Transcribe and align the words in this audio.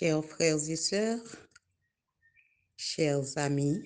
Chers 0.00 0.24
frères 0.24 0.70
et 0.70 0.76
sœurs, 0.76 1.24
chers 2.76 3.36
amis, 3.36 3.82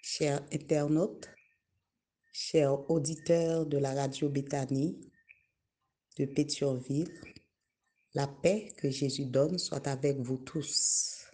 chers 0.00 0.42
internautes, 0.50 1.28
chers 2.32 2.90
auditeurs 2.90 3.66
de 3.66 3.76
la 3.76 3.92
radio 3.92 4.30
Béthanie 4.30 4.98
de 6.16 6.24
Pétionville, 6.24 7.12
la 8.14 8.26
paix 8.26 8.72
que 8.78 8.88
Jésus 8.88 9.26
donne 9.26 9.58
soit 9.58 9.86
avec 9.86 10.16
vous 10.16 10.38
tous. 10.38 11.26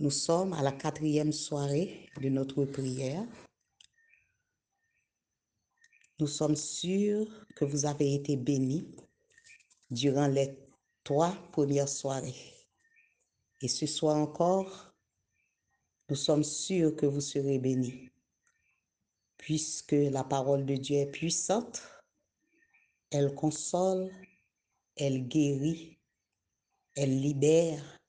Nous 0.00 0.10
sommes 0.10 0.54
à 0.54 0.62
la 0.62 0.72
quatrième 0.72 1.32
soirée 1.32 2.10
de 2.20 2.28
notre 2.28 2.64
prière. 2.64 3.24
Nous 6.18 6.26
sommes 6.26 6.56
sûrs 6.56 7.46
que 7.54 7.64
vous 7.64 7.86
avez 7.86 8.14
été 8.14 8.36
bénis 8.36 8.96
durant 9.92 10.26
les 10.26 10.61
trois 11.04 11.32
premières 11.52 11.88
soirées. 11.88 12.54
Et 13.60 13.68
ce 13.68 13.86
soir 13.86 14.16
encore, 14.16 14.94
nous 16.08 16.16
sommes 16.16 16.44
sûrs 16.44 16.94
que 16.96 17.06
vous 17.06 17.20
serez 17.20 17.58
bénis, 17.58 18.10
puisque 19.38 19.92
la 19.92 20.24
parole 20.24 20.66
de 20.66 20.76
Dieu 20.76 20.98
est 20.98 21.10
puissante, 21.10 21.82
elle 23.10 23.34
console, 23.34 24.10
elle 24.96 25.26
guérit, 25.26 25.98
elle 26.94 27.20
libère, 27.20 28.00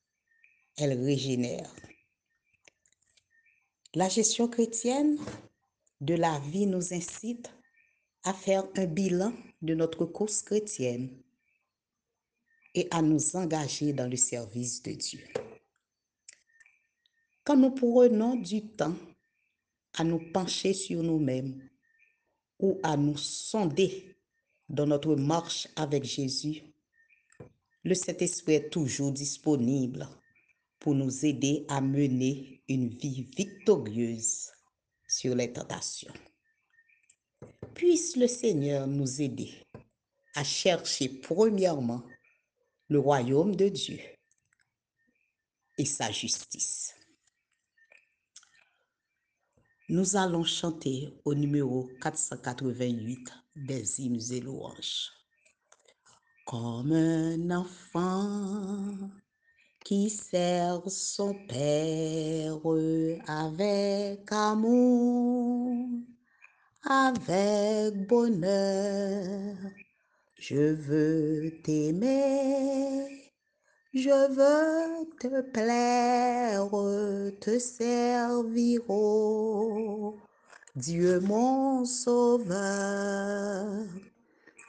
elle 0.77 1.01
régénère. 1.03 1.73
La 3.93 4.09
gestion 4.09 4.47
chrétienne 4.47 5.17
de 6.01 6.15
la 6.15 6.39
vie 6.39 6.65
nous 6.65 6.93
incite 6.93 7.51
à 8.23 8.33
faire 8.33 8.67
un 8.75 8.85
bilan 8.85 9.33
de 9.61 9.75
notre 9.75 10.05
course 10.05 10.41
chrétienne 10.41 11.22
et 12.75 12.87
à 12.91 13.01
nous 13.01 13.35
engager 13.35 13.93
dans 13.93 14.09
le 14.09 14.17
service 14.17 14.81
de 14.81 14.91
Dieu. 14.91 15.21
Quand 17.43 17.57
nous 17.57 17.71
prenons 17.71 18.35
du 18.35 18.67
temps 18.67 18.95
à 19.95 20.03
nous 20.03 20.31
pencher 20.31 20.73
sur 20.73 21.03
nous-mêmes 21.03 21.69
ou 22.59 22.79
à 22.83 22.97
nous 22.97 23.17
sonder 23.17 24.15
dans 24.69 24.87
notre 24.87 25.15
marche 25.15 25.67
avec 25.75 26.03
Jésus, 26.03 26.63
le 27.83 27.93
Saint-Esprit 27.93 28.53
est 28.53 28.69
toujours 28.69 29.11
disponible 29.11 30.07
pour 30.79 30.95
nous 30.95 31.25
aider 31.25 31.65
à 31.67 31.81
mener 31.81 32.63
une 32.69 32.89
vie 32.89 33.23
victorieuse 33.35 34.51
sur 35.07 35.35
les 35.35 35.51
tentations. 35.51 36.13
Puisse 37.75 38.15
le 38.15 38.27
Seigneur 38.27 38.87
nous 38.87 39.21
aider 39.21 39.51
à 40.35 40.43
chercher 40.43 41.09
premièrement 41.09 42.03
le 42.93 42.99
royaume 42.99 43.55
de 43.55 43.69
Dieu 43.69 43.99
et 45.79 45.85
sa 45.85 46.11
justice. 46.11 46.93
Nous 49.89 50.15
allons 50.15 50.43
chanter 50.43 51.09
au 51.25 51.33
numéro 51.33 51.89
488 52.01 53.33
des 53.55 54.01
hymnes 54.01 54.31
et 54.31 54.41
louanges. 54.41 55.11
Comme 56.45 56.91
un 56.91 57.49
enfant 57.49 59.09
qui 59.83 60.11
sert 60.11 60.87
son 60.87 61.33
Père 61.47 62.59
avec 63.27 64.31
amour, 64.31 65.87
avec 66.83 68.07
bonheur. 68.07 69.57
Je 70.45 70.73
veux 70.73 71.51
t'aimer, 71.63 73.31
je 73.93 74.09
veux 74.09 75.05
te 75.17 75.41
plaire, 75.53 76.69
te 77.39 77.57
servir, 77.57 78.81
ô 78.89 80.17
Dieu 80.75 81.21
mon 81.21 81.85
sauveur. 81.85 83.85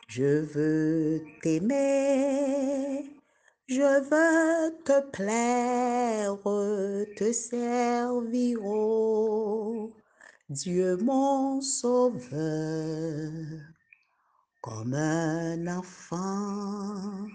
Je 0.06 0.42
veux 0.54 1.24
t'aimer, 1.42 3.10
je 3.66 3.82
veux 3.82 4.78
te 4.84 5.00
plaire, 5.10 6.38
te 7.16 7.32
servir, 7.32 8.64
ô 8.64 9.92
Dieu 10.48 10.96
mon 10.98 11.60
sauveur. 11.60 13.73
Comme 14.64 14.94
un 14.94 15.66
enfant, 15.66 17.26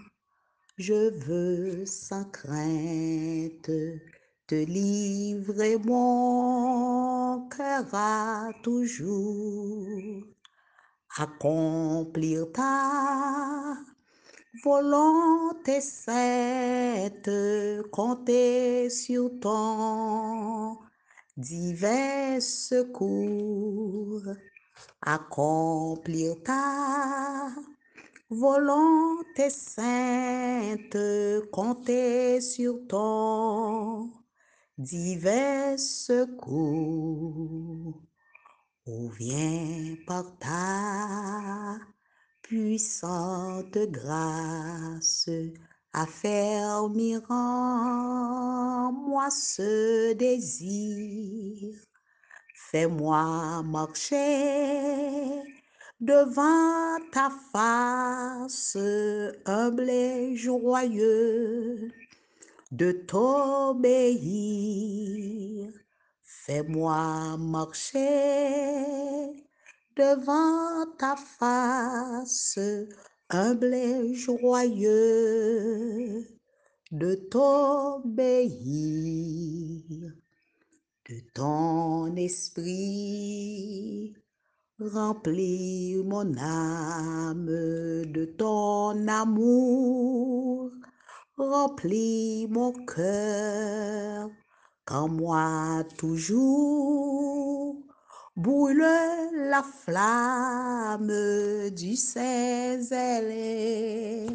je 0.76 1.10
veux 1.24 1.86
sans 1.86 2.24
crainte 2.24 3.70
te 4.48 4.54
livrer 4.56 5.76
mon 5.78 7.48
cœur 7.48 7.86
à 7.92 8.48
toujours, 8.64 10.24
accomplir 11.18 12.50
ta 12.50 13.76
volonté 14.64 15.80
sainte, 15.80 17.30
compter 17.92 18.90
sur 18.90 19.30
ton 19.38 20.78
divin 21.36 22.40
secours, 22.40 24.24
accomplir 25.02 26.42
ta 26.42 27.54
volonté 28.28 29.50
sainte, 29.50 30.96
compter 31.50 32.40
sur 32.40 32.86
ton 32.86 34.10
divin 34.78 35.76
secours. 35.76 36.80
Ou 38.86 39.10
viens 39.10 39.96
par 40.06 40.24
ta 40.38 41.78
puissante 42.42 43.78
grâce 43.90 45.28
affermir 45.92 47.20
en 47.30 48.92
moi 48.92 49.30
ce 49.30 50.12
désir. 50.14 51.89
Fais-moi 52.70 53.62
marcher 53.64 55.42
devant 56.00 56.98
ta 57.10 57.28
face, 57.52 58.78
humble 59.44 59.90
et 59.90 60.36
joyeux, 60.36 61.90
de 62.70 62.92
t'obéir. 62.92 64.12
Fais-moi 66.22 67.36
marcher 67.38 68.06
devant 69.96 70.86
ta 70.96 71.16
face, 71.16 72.60
humble 73.30 73.74
et 73.74 74.14
joyeux, 74.14 75.44
de 76.92 77.14
t'obéir. 77.16 78.60
De 81.10 81.18
ton 81.34 82.14
esprit, 82.14 84.14
remplir 84.78 86.04
mon 86.04 86.38
âme 86.38 87.46
de 87.46 88.26
ton 88.38 89.08
amour, 89.08 90.70
remplis 91.36 92.46
mon 92.48 92.72
cœur, 92.86 94.30
qu'en 94.84 95.08
moi 95.08 95.82
toujours. 95.98 97.74
Brûle 98.36 98.86
la 99.50 99.64
flamme 99.64 101.10
du 101.70 101.96
Saint-Zélé, 101.96 104.28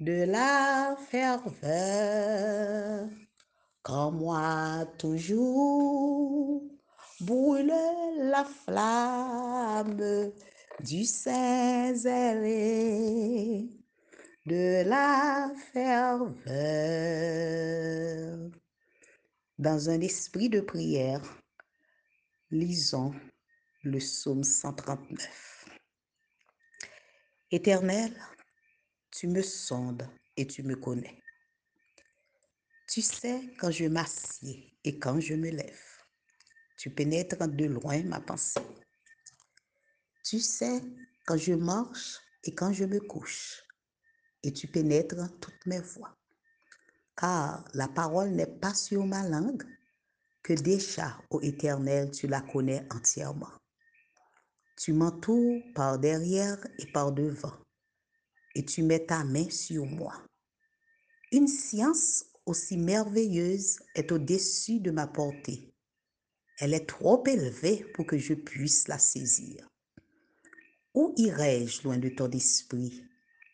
de 0.00 0.24
la 0.32 0.96
ferveur, 1.10 3.06
qu'en 3.84 4.10
moi 4.10 4.86
toujours 4.98 6.64
brûle 7.20 7.72
la 8.16 8.44
flamme 8.44 10.32
du 10.80 11.04
Saint-Zélé, 11.04 12.08
de 14.46 14.82
la 14.88 15.52
ferveur. 15.72 16.34
Dans 19.58 19.90
un 19.90 20.00
esprit 20.00 20.48
de 20.48 20.60
prière, 20.60 21.20
lisons 22.50 23.14
le 23.82 23.98
psaume 23.98 24.42
139. 24.42 25.66
Éternel, 27.50 28.18
tu 29.10 29.28
me 29.28 29.42
sondes 29.42 30.08
et 30.36 30.46
tu 30.46 30.62
me 30.62 30.74
connais. 30.74 31.23
Tu 32.86 33.02
sais 33.02 33.54
quand 33.58 33.70
je 33.70 33.86
m'assieds 33.86 34.76
et 34.84 34.98
quand 34.98 35.20
je 35.20 35.34
me 35.34 35.50
lève. 35.50 35.80
Tu 36.76 36.90
pénètres 36.90 37.46
de 37.48 37.64
loin 37.64 38.02
ma 38.04 38.20
pensée. 38.20 38.60
Tu 40.24 40.40
sais 40.40 40.82
quand 41.26 41.36
je 41.36 41.54
marche 41.54 42.18
et 42.44 42.54
quand 42.54 42.72
je 42.72 42.84
me 42.84 43.00
couche. 43.00 43.64
et 44.44 44.52
tu 44.52 44.68
pénètres 44.68 45.16
toutes 45.40 45.66
mes 45.66 45.80
voies. 45.80 46.14
Car 47.16 47.64
la 47.72 47.88
parole 47.88 48.30
n'est 48.30 48.46
pas 48.60 48.74
sur 48.74 49.06
ma 49.06 49.26
langue, 49.26 49.64
que 50.42 50.52
déjà, 50.52 51.18
ô 51.30 51.40
Éternel, 51.40 52.10
tu 52.10 52.26
la 52.26 52.42
connais 52.42 52.86
entièrement. 52.92 53.52
Tu 54.76 54.92
m'entoures 54.92 55.62
par 55.74 55.98
derrière 55.98 56.58
et 56.78 56.86
par 56.92 57.12
devant, 57.12 57.56
et 58.54 58.64
tu 58.64 58.82
mets 58.82 59.06
ta 59.06 59.24
main 59.24 59.48
sur 59.48 59.86
moi. 59.86 60.20
Une 61.32 61.48
science 61.48 62.26
aussi 62.46 62.76
merveilleuse 62.76 63.78
est 63.94 64.12
au-dessus 64.12 64.80
de 64.80 64.90
ma 64.90 65.06
portée. 65.06 65.72
Elle 66.58 66.74
est 66.74 66.86
trop 66.86 67.24
élevée 67.26 67.84
pour 67.94 68.06
que 68.06 68.18
je 68.18 68.34
puisse 68.34 68.88
la 68.88 68.98
saisir. 68.98 69.68
Où 70.94 71.12
irai-je 71.16 71.82
loin 71.82 71.98
de 71.98 72.08
ton 72.08 72.30
esprit? 72.30 73.04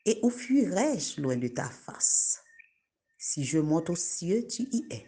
Et 0.05 0.19
où 0.23 0.31
fuirai-je 0.31 1.21
loin 1.21 1.37
de 1.37 1.49
ta 1.49 1.69
face? 1.69 2.43
Si 3.19 3.45
je 3.45 3.59
monte 3.59 3.91
aux 3.91 3.97
cieux, 3.97 4.47
tu 4.47 4.63
y 4.73 4.87
es. 4.91 5.07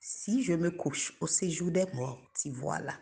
Si 0.00 0.42
je 0.42 0.52
me 0.52 0.70
couche 0.70 1.16
au 1.20 1.26
séjour 1.26 1.70
des 1.70 1.86
morts, 1.94 2.30
tu 2.40 2.50
voilà. 2.50 2.98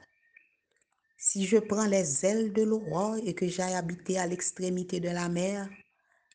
Si 1.16 1.46
je 1.46 1.58
prends 1.58 1.86
les 1.86 2.26
ailes 2.26 2.52
de 2.52 2.62
l'aurore 2.62 3.16
et 3.24 3.34
que 3.34 3.48
j'aille 3.48 3.74
habiter 3.74 4.18
à 4.18 4.26
l'extrémité 4.26 5.00
de 5.00 5.08
la 5.08 5.28
mer, 5.28 5.70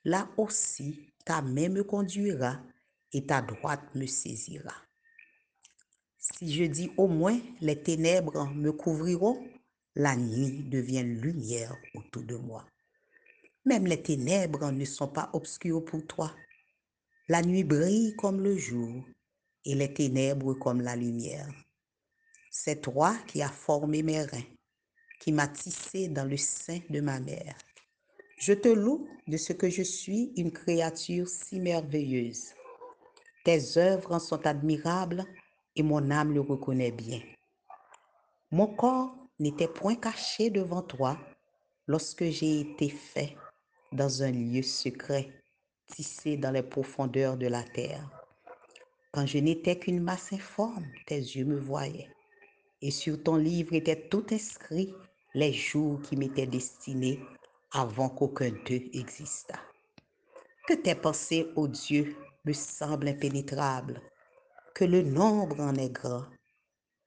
là 0.05 0.29
aussi 0.37 1.13
ta 1.25 1.41
main 1.41 1.69
me 1.69 1.83
conduira 1.83 2.61
et 3.13 3.25
ta 3.25 3.41
droite 3.41 3.95
me 3.95 4.05
saisira. 4.05 4.73
Si 6.17 6.53
je 6.53 6.65
dis 6.65 6.91
au 6.97 7.07
moins 7.07 7.39
les 7.61 7.81
ténèbres 7.81 8.47
me 8.53 8.71
couvriront, 8.71 9.47
la 9.95 10.15
nuit 10.15 10.63
devient 10.63 11.03
lumière 11.03 11.75
autour 11.95 12.23
de 12.23 12.35
moi. 12.35 12.65
Même 13.65 13.87
les 13.87 14.01
ténèbres 14.01 14.71
ne 14.71 14.85
sont 14.85 15.07
pas 15.07 15.29
obscures 15.33 15.83
pour 15.83 16.05
toi. 16.05 16.35
La 17.27 17.41
nuit 17.41 17.63
brille 17.63 18.15
comme 18.15 18.41
le 18.41 18.57
jour 18.57 19.03
et 19.65 19.75
les 19.75 19.93
ténèbres 19.93 20.53
comme 20.53 20.81
la 20.81 20.95
lumière. 20.95 21.49
C'est 22.51 22.81
toi 22.81 23.15
qui 23.27 23.41
as 23.41 23.51
formé 23.51 24.03
mes 24.03 24.23
reins, 24.23 24.45
qui 25.19 25.31
m'as 25.31 25.47
tissé 25.47 26.07
dans 26.07 26.25
le 26.25 26.37
sein 26.37 26.79
de 26.89 27.01
ma 27.01 27.19
mère. 27.19 27.57
Je 28.39 28.53
te 28.53 28.69
loue 28.69 29.07
de 29.27 29.35
ce 29.35 29.51
que 29.51 29.69
je 29.69 29.81
suis 29.81 30.31
une 30.37 30.51
créature 30.51 31.27
si 31.27 31.59
merveilleuse. 31.59 32.53
Tes 33.47 33.77
œuvres 33.77 34.19
sont 34.19 34.45
admirables 34.45 35.23
et 35.77 35.81
mon 35.81 36.11
âme 36.11 36.33
le 36.33 36.41
reconnaît 36.41 36.91
bien. 36.91 37.21
Mon 38.51 38.67
corps 38.67 39.15
n'était 39.39 39.69
point 39.69 39.95
caché 39.95 40.49
devant 40.49 40.81
toi 40.81 41.17
lorsque 41.87 42.25
j'ai 42.25 42.59
été 42.59 42.89
fait 42.89 43.37
dans 43.93 44.21
un 44.21 44.31
lieu 44.31 44.61
secret, 44.63 45.31
tissé 45.87 46.35
dans 46.35 46.51
les 46.51 46.61
profondeurs 46.61 47.37
de 47.37 47.47
la 47.47 47.63
terre. 47.63 48.09
Quand 49.13 49.25
je 49.25 49.37
n'étais 49.37 49.79
qu'une 49.79 50.03
masse 50.03 50.33
informe, 50.33 50.85
tes 51.05 51.15
yeux 51.15 51.45
me 51.45 51.57
voyaient. 51.57 52.09
Et 52.81 52.91
sur 52.91 53.23
ton 53.23 53.37
livre 53.37 53.75
étaient 53.75 54.09
tout 54.09 54.25
inscrits 54.29 54.93
les 55.33 55.53
jours 55.53 56.01
qui 56.01 56.17
m'étaient 56.17 56.47
destinés 56.47 57.21
avant 57.71 58.09
qu'aucun 58.09 58.49
d'eux 58.49 58.89
existât. 58.91 59.61
Que 60.67 60.73
tes 60.73 60.95
pensées, 60.95 61.47
ô 61.55 61.69
Dieu, 61.69 62.13
me 62.45 62.53
semblent 62.53 63.07
impénétrables, 63.07 64.01
que 64.73 64.85
le 64.85 65.01
nombre 65.01 65.59
en 65.59 65.75
est 65.75 65.89
grand. 65.89 66.25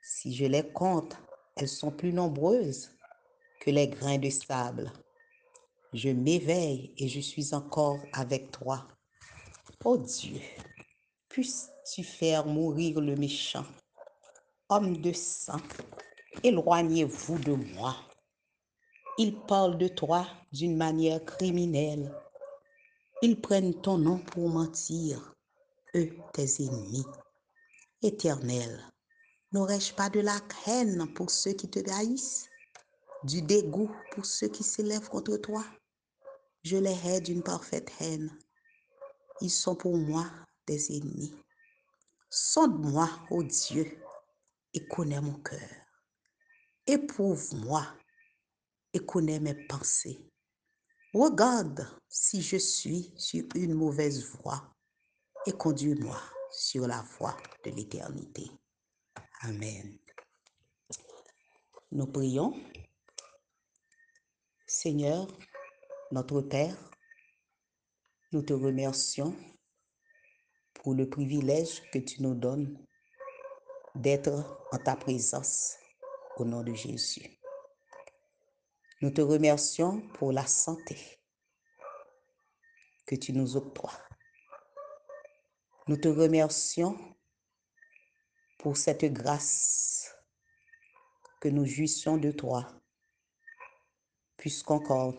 Si 0.02 0.34
je 0.34 0.46
les 0.46 0.72
compte, 0.72 1.16
elles 1.56 1.68
sont 1.68 1.90
plus 1.90 2.12
nombreuses 2.12 2.90
que 3.60 3.70
les 3.70 3.88
grains 3.88 4.18
de 4.18 4.30
sable. 4.30 4.90
Je 5.92 6.08
m'éveille 6.08 6.94
et 6.98 7.08
je 7.08 7.20
suis 7.20 7.54
encore 7.54 7.98
avec 8.12 8.50
toi. 8.50 8.86
Ô 9.84 9.96
Dieu, 9.96 10.40
puisses-tu 11.28 12.04
faire 12.04 12.46
mourir 12.46 13.00
le 13.00 13.16
méchant, 13.16 13.66
homme 14.68 14.96
de 14.98 15.12
sang, 15.12 15.60
éloignez-vous 16.42 17.38
de 17.38 17.52
moi. 17.52 17.96
Ils 19.18 19.36
parlent 19.46 19.78
de 19.78 19.88
toi 19.88 20.26
d'une 20.52 20.76
manière 20.76 21.24
criminelle. 21.24 22.14
Ils 23.22 23.38
prennent 23.38 23.78
ton 23.82 23.98
nom 23.98 24.18
pour 24.18 24.48
mentir, 24.48 25.34
eux, 25.94 26.16
tes 26.32 26.64
ennemis. 26.64 27.04
Éternel, 28.00 28.82
n'aurais-je 29.52 29.92
pas 29.92 30.08
de 30.08 30.20
la 30.20 30.38
haine 30.66 31.12
pour 31.12 31.30
ceux 31.30 31.52
qui 31.52 31.68
te 31.68 31.80
haïssent, 31.90 32.48
du 33.24 33.42
dégoût 33.42 33.94
pour 34.12 34.24
ceux 34.24 34.48
qui 34.48 34.62
s'élèvent 34.62 35.10
contre 35.10 35.36
toi? 35.36 35.64
Je 36.62 36.78
les 36.78 36.96
hais 37.04 37.20
d'une 37.20 37.42
parfaite 37.42 37.92
haine. 38.00 38.34
Ils 39.42 39.50
sont 39.50 39.76
pour 39.76 39.98
moi 39.98 40.26
des 40.66 40.96
ennemis. 40.96 41.34
Sonde-moi, 42.30 43.10
ô 43.30 43.42
Dieu, 43.42 43.98
et 44.72 44.86
connais 44.86 45.20
mon 45.20 45.38
cœur. 45.40 45.68
Éprouve-moi 46.86 47.86
et 48.94 49.00
connais 49.00 49.40
mes 49.40 49.66
pensées. 49.66 50.29
Regarde 51.12 51.88
si 52.08 52.40
je 52.40 52.56
suis 52.56 53.12
sur 53.16 53.44
une 53.56 53.74
mauvaise 53.74 54.24
voie 54.26 54.62
et 55.44 55.50
conduis-moi 55.50 56.16
sur 56.52 56.86
la 56.86 57.02
voie 57.18 57.36
de 57.64 57.70
l'éternité. 57.72 58.48
Amen. 59.40 59.98
Nous 61.90 62.06
prions. 62.06 62.54
Seigneur, 64.68 65.26
notre 66.12 66.42
Père, 66.42 66.76
nous 68.30 68.42
te 68.42 68.52
remercions 68.52 69.34
pour 70.74 70.94
le 70.94 71.10
privilège 71.10 71.82
que 71.90 71.98
tu 71.98 72.22
nous 72.22 72.36
donnes 72.36 72.78
d'être 73.96 74.64
en 74.70 74.78
ta 74.78 74.94
présence 74.94 75.74
au 76.36 76.44
nom 76.44 76.62
de 76.62 76.72
Jésus. 76.72 77.39
Nous 79.02 79.10
te 79.10 79.22
remercions 79.22 80.02
pour 80.08 80.30
la 80.30 80.46
santé 80.46 80.98
que 83.06 83.14
tu 83.14 83.32
nous 83.32 83.56
octroies. 83.56 83.98
Nous 85.86 85.96
te 85.96 86.08
remercions 86.08 86.98
pour 88.58 88.76
cette 88.76 89.06
grâce 89.06 90.14
que 91.40 91.48
nous 91.48 91.64
jouissons 91.64 92.18
de 92.18 92.30
toi, 92.30 92.68
puisqu'encore 94.36 95.14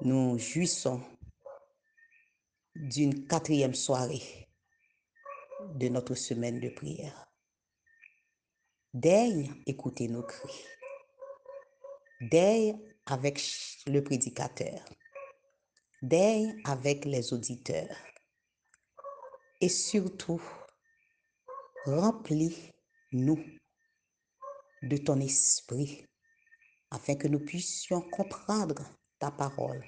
nous 0.00 0.38
jouissons 0.38 1.02
d'une 2.76 3.26
quatrième 3.26 3.74
soirée 3.74 4.48
de 5.74 5.88
notre 5.88 6.14
semaine 6.14 6.60
de 6.60 6.68
prière. 6.68 7.26
Daigne 8.92 9.52
écouter 9.66 10.06
nos 10.06 10.22
cris. 10.22 10.64
Daigne 12.20 12.78
avec 13.06 13.42
le 13.86 14.02
prédicateur. 14.02 14.84
Daigne 16.00 16.60
avec 16.64 17.04
les 17.04 17.32
auditeurs. 17.32 17.96
Et 19.60 19.68
surtout, 19.68 20.42
remplis-nous 21.86 23.44
de 24.82 24.96
ton 24.98 25.20
esprit 25.20 26.06
afin 26.90 27.16
que 27.16 27.28
nous 27.28 27.40
puissions 27.40 28.00
comprendre 28.00 28.84
ta 29.18 29.30
parole 29.30 29.84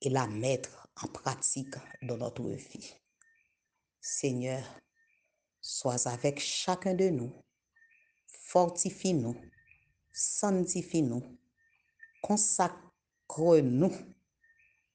et 0.00 0.10
la 0.10 0.26
mettre 0.26 0.88
en 1.02 1.08
pratique 1.08 1.74
dans 2.02 2.18
notre 2.18 2.48
vie. 2.50 2.94
Seigneur, 4.00 4.62
sois 5.60 6.06
avec 6.08 6.38
chacun 6.38 6.94
de 6.94 7.08
nous, 7.08 7.32
fortifie-nous, 8.26 9.40
sanctifie-nous, 10.14 11.38
consacre-nous 12.22 13.92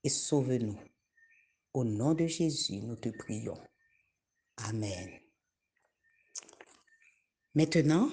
et 0.04 0.10
sauve-nous. 0.10 0.80
Au 1.74 1.84
nom 1.84 2.14
de 2.14 2.26
Jésus, 2.26 2.78
nous 2.78 2.96
te 2.96 3.10
prions. 3.10 3.62
Amen. 4.58 5.20
Maintenant, 7.54 8.10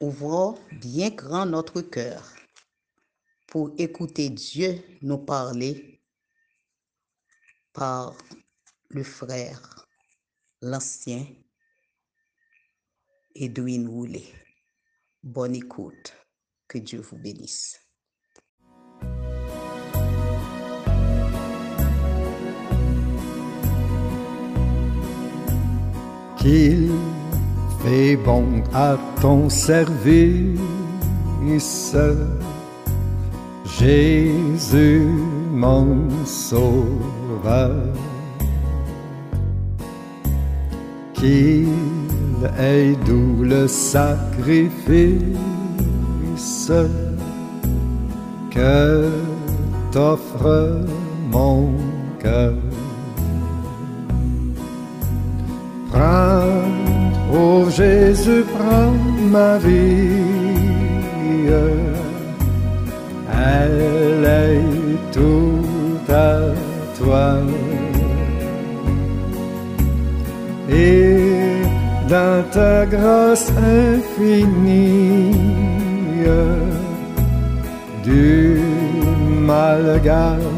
ouvrons 0.00 0.58
bien 0.72 1.10
grand 1.10 1.46
notre 1.46 1.80
cœur 1.82 2.34
pour 3.46 3.72
écouter 3.78 4.28
Dieu 4.28 4.82
nous 5.00 5.18
parler 5.18 6.02
par 7.72 8.16
le 8.88 9.04
frère, 9.04 9.86
l'ancien 10.60 11.26
Edwin 13.34 13.86
Woulet. 13.86 14.47
Bonne 15.22 15.54
écoute. 15.54 16.14
Que 16.68 16.78
Dieu 16.78 17.00
vous 17.00 17.18
bénisse. 17.18 17.80
qu'il 26.48 26.90
fait 27.82 28.16
bon 28.16 28.62
à 28.72 28.96
ton 29.20 29.48
service. 29.48 30.58
Jésus 33.78 35.06
mon 35.52 36.08
sauveur. 36.24 37.76
Qu'il 41.14 41.97
est 42.58 42.96
doux 43.06 43.42
le 43.42 43.66
sacrifice 43.68 44.72
que 48.50 49.10
t'offre 49.92 50.82
mon 51.30 51.72
cœur. 52.22 52.54
Prends, 55.90 57.34
ô 57.34 57.68
Jésus, 57.70 58.44
prends 58.56 58.94
ma 59.30 59.58
vie. 59.58 60.38
Elle 63.30 64.24
est 64.24 65.12
tout 65.12 66.12
à 66.12 66.40
toi. 66.98 67.38
Et 70.70 71.27
dans 72.08 72.42
ta 72.50 72.86
grâce 72.86 73.50
infinie, 73.50 75.30
du 78.02 78.60
mal 79.42 80.00
garde-moi. 80.02 80.48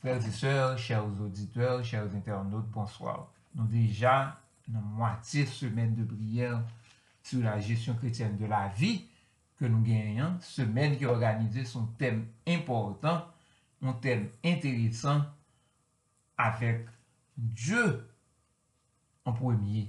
Frères 0.00 0.26
et 0.26 0.30
sœurs, 0.30 0.78
chers 0.78 1.04
auditeurs, 1.20 1.84
chers 1.84 2.04
internautes, 2.04 2.70
bonsoir. 2.72 3.30
Nous 3.54 3.66
déjà 3.66 4.38
une 4.66 4.80
moitié 4.96 5.44
semaine 5.44 5.94
de 5.94 6.04
prière 6.04 6.62
sur 7.22 7.42
la 7.42 7.60
gestion 7.60 7.92
chrétienne 7.94 8.38
de 8.38 8.46
la 8.46 8.68
vie 8.68 9.04
ke 9.58 9.66
nou 9.66 9.82
genyen, 9.86 10.36
semen 10.44 10.94
ki 10.98 11.08
organize 11.10 11.64
son 11.66 11.88
tem 11.98 12.22
important, 12.46 13.26
un 13.82 13.96
tem 14.02 14.28
enteresan 14.46 15.24
avek 16.38 16.86
Diyo 17.38 17.84
an 19.22 19.36
premye 19.38 19.84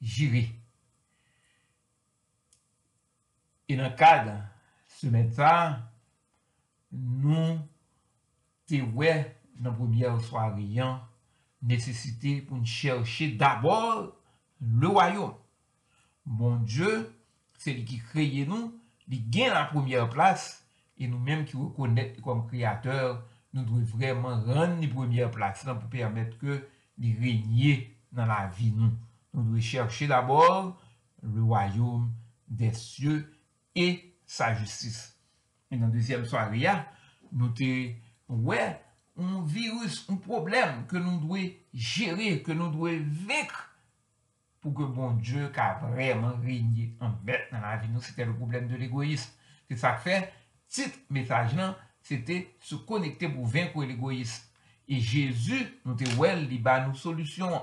jiri. 0.00 0.46
E 3.68 3.76
nan 3.76 3.92
kade 3.96 4.38
semen 4.96 5.28
sa, 5.36 5.50
nou 6.90 7.58
te 8.68 8.80
we 8.96 9.12
nan 9.60 9.76
premye 9.76 10.08
ou 10.08 10.24
soari 10.24 10.64
yan 10.78 10.96
nesesite 11.60 12.38
pou 12.46 12.56
nou 12.56 12.68
chershe 12.68 13.34
dabor 13.40 14.08
le 14.60 14.96
wayon. 14.96 15.36
Bon 16.24 16.56
Diyo 16.64 17.04
c'est 17.60 17.74
lui 17.74 17.84
qui 17.84 17.98
crée 17.98 18.46
nous, 18.48 18.74
il 19.06 19.28
gagne 19.28 19.50
la 19.50 19.66
première 19.66 20.08
place, 20.08 20.64
et 20.96 21.06
nous-mêmes 21.06 21.44
qui 21.44 21.58
reconnaissons 21.58 22.22
comme 22.22 22.46
créateurs, 22.46 23.22
nous 23.52 23.62
devons 23.64 23.84
vraiment 23.98 24.40
rendre 24.40 24.80
la 24.80 24.88
première 24.88 25.30
place 25.30 25.64
pour 25.64 25.90
permettre 25.90 26.38
que 26.38 26.66
il 26.96 27.18
règne 27.18 27.86
dans 28.12 28.24
la 28.24 28.48
vie 28.48 28.72
nous. 28.72 28.90
Nous 29.34 29.42
devons 29.42 29.60
chercher 29.60 30.06
d'abord 30.06 30.80
le 31.22 31.42
royaume 31.42 32.10
des 32.48 32.72
cieux 32.72 33.30
et 33.74 34.14
sa 34.24 34.54
justice. 34.54 35.18
Et 35.70 35.76
dans 35.76 35.86
la 35.86 35.92
deuxième 35.92 36.24
soirée, 36.24 36.66
nous 37.30 37.50
te 37.50 37.92
ouais, 38.28 38.80
un 39.18 39.44
virus, 39.44 40.06
un 40.08 40.16
problème 40.16 40.86
que 40.86 40.96
nous 40.96 41.20
devons 41.20 41.50
gérer, 41.74 42.42
que 42.42 42.52
nous 42.52 42.70
devons 42.70 43.04
vaincre 43.26 43.69
pou 44.60 44.74
ke 44.76 44.86
bon 44.92 45.16
Diyo 45.20 45.48
ka 45.54 45.72
vreman 45.82 46.40
reynye 46.44 46.90
an 47.02 47.14
bet 47.26 47.48
nan 47.52 47.64
la 47.64 47.78
vi 47.80 47.90
nou, 47.90 48.02
se 48.04 48.14
te 48.16 48.26
le 48.26 48.36
problem 48.36 48.68
de 48.70 48.78
l'egoisme. 48.80 49.32
Se 49.70 49.78
sa 49.80 49.94
ke 49.96 50.04
fe, 50.04 50.18
tit 50.70 50.96
mesaj 51.12 51.56
nan, 51.58 51.74
se 52.04 52.20
te 52.26 52.42
se 52.64 52.78
konekte 52.88 53.30
pou 53.32 53.48
venkou 53.48 53.86
l'egoisme. 53.86 54.46
E 54.90 54.98
Jezu 54.98 55.60
nou 55.84 55.94
te 55.98 56.08
wel 56.18 56.44
li 56.50 56.58
ba 56.62 56.80
nou 56.82 56.98
solusyon. 56.98 57.54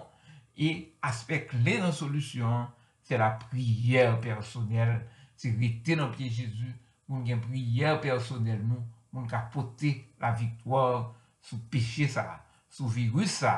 E 0.57 0.93
aspek 1.05 1.51
le 1.59 1.77
nan 1.83 1.93
solusyon, 1.93 2.69
se 3.05 3.19
la 3.19 3.33
priyer 3.49 4.15
personel. 4.23 4.97
Se 5.37 5.51
rete 5.53 5.97
nan 5.99 6.13
piye 6.15 6.31
Jezu, 6.33 6.71
moun 7.07 7.27
gen 7.27 7.43
priyer 7.43 7.99
personel 8.03 8.63
nou, 8.63 8.81
moun 9.13 9.27
ka 9.29 9.43
pote 9.53 9.93
la 10.21 10.31
viktor 10.35 11.11
sou 11.45 11.59
peche 11.71 12.07
sa, 12.11 12.41
sou 12.73 12.89
virus 12.91 13.39
sa, 13.43 13.53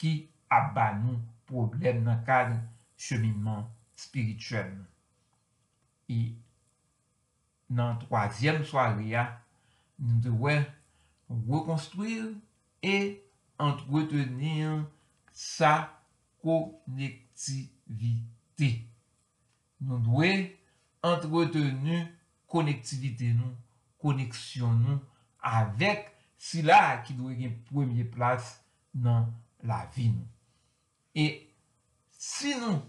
ki 0.00 0.14
aba 0.50 0.90
nou 0.98 1.18
problem 1.50 2.04
nan 2.06 2.22
kade 2.26 2.56
cheminman 3.00 3.66
spirituel. 3.98 4.70
E 6.08 6.34
nan 7.70 7.98
troasyem 8.02 8.64
soari 8.66 9.12
ya, 9.12 9.24
nou 9.98 10.20
dwe 10.24 10.56
rekonstruir 11.30 12.34
e 12.82 13.20
entretenir 13.60 14.86
sa 15.32 15.90
konektivite. 16.42 18.70
Nou 19.80 19.98
dwe 20.04 20.58
entretenir 21.04 22.08
konektivite 22.50 23.32
nou, 23.36 23.54
koneksyon 24.02 24.82
nou, 24.82 24.98
avek 25.44 26.10
sila 26.40 27.02
ki 27.04 27.12
dwe 27.18 27.36
gen 27.38 27.54
premye 27.68 28.04
plas 28.10 28.44
nan 28.96 29.30
la 29.62 29.84
vi 29.94 30.08
nou. 30.10 30.26
Et 31.14 31.48
si 32.10 32.54
nous 32.56 32.82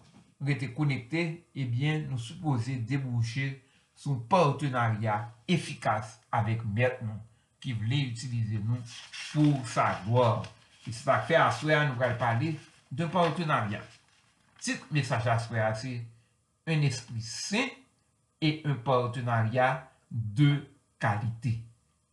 restés 0.45 0.73
connectés, 0.73 1.45
eh 1.55 1.65
bien, 1.65 1.99
nous 2.09 2.17
supposons 2.17 2.75
déboucher 2.79 3.63
sur 3.95 4.11
un 4.13 4.23
partenariat 4.27 5.33
efficace 5.47 6.19
avec 6.31 6.63
Maître 6.65 7.03
qui 7.59 7.73
voulait 7.73 8.01
utiliser 8.01 8.59
nous 8.59 8.77
pour 9.33 9.67
sa 9.67 10.01
gloire. 10.05 10.43
Et 10.87 10.91
c'est 10.91 11.03
ça 11.03 11.19
fait 11.19 11.35
à 11.35 11.51
soi, 11.51 11.85
nous 11.85 12.01
allons 12.01 12.17
parler 12.17 12.59
d'un 12.91 13.07
partenariat. 13.07 13.81
Titre 14.59 14.85
message 14.91 15.27
à 15.27 15.39
soi, 15.39 15.73
c'est 15.75 16.01
un 16.67 16.81
esprit 16.81 17.21
saint 17.21 17.67
et 18.41 18.61
un 18.65 18.75
partenariat 18.75 19.89
de 20.09 20.67
qualité. 20.99 21.59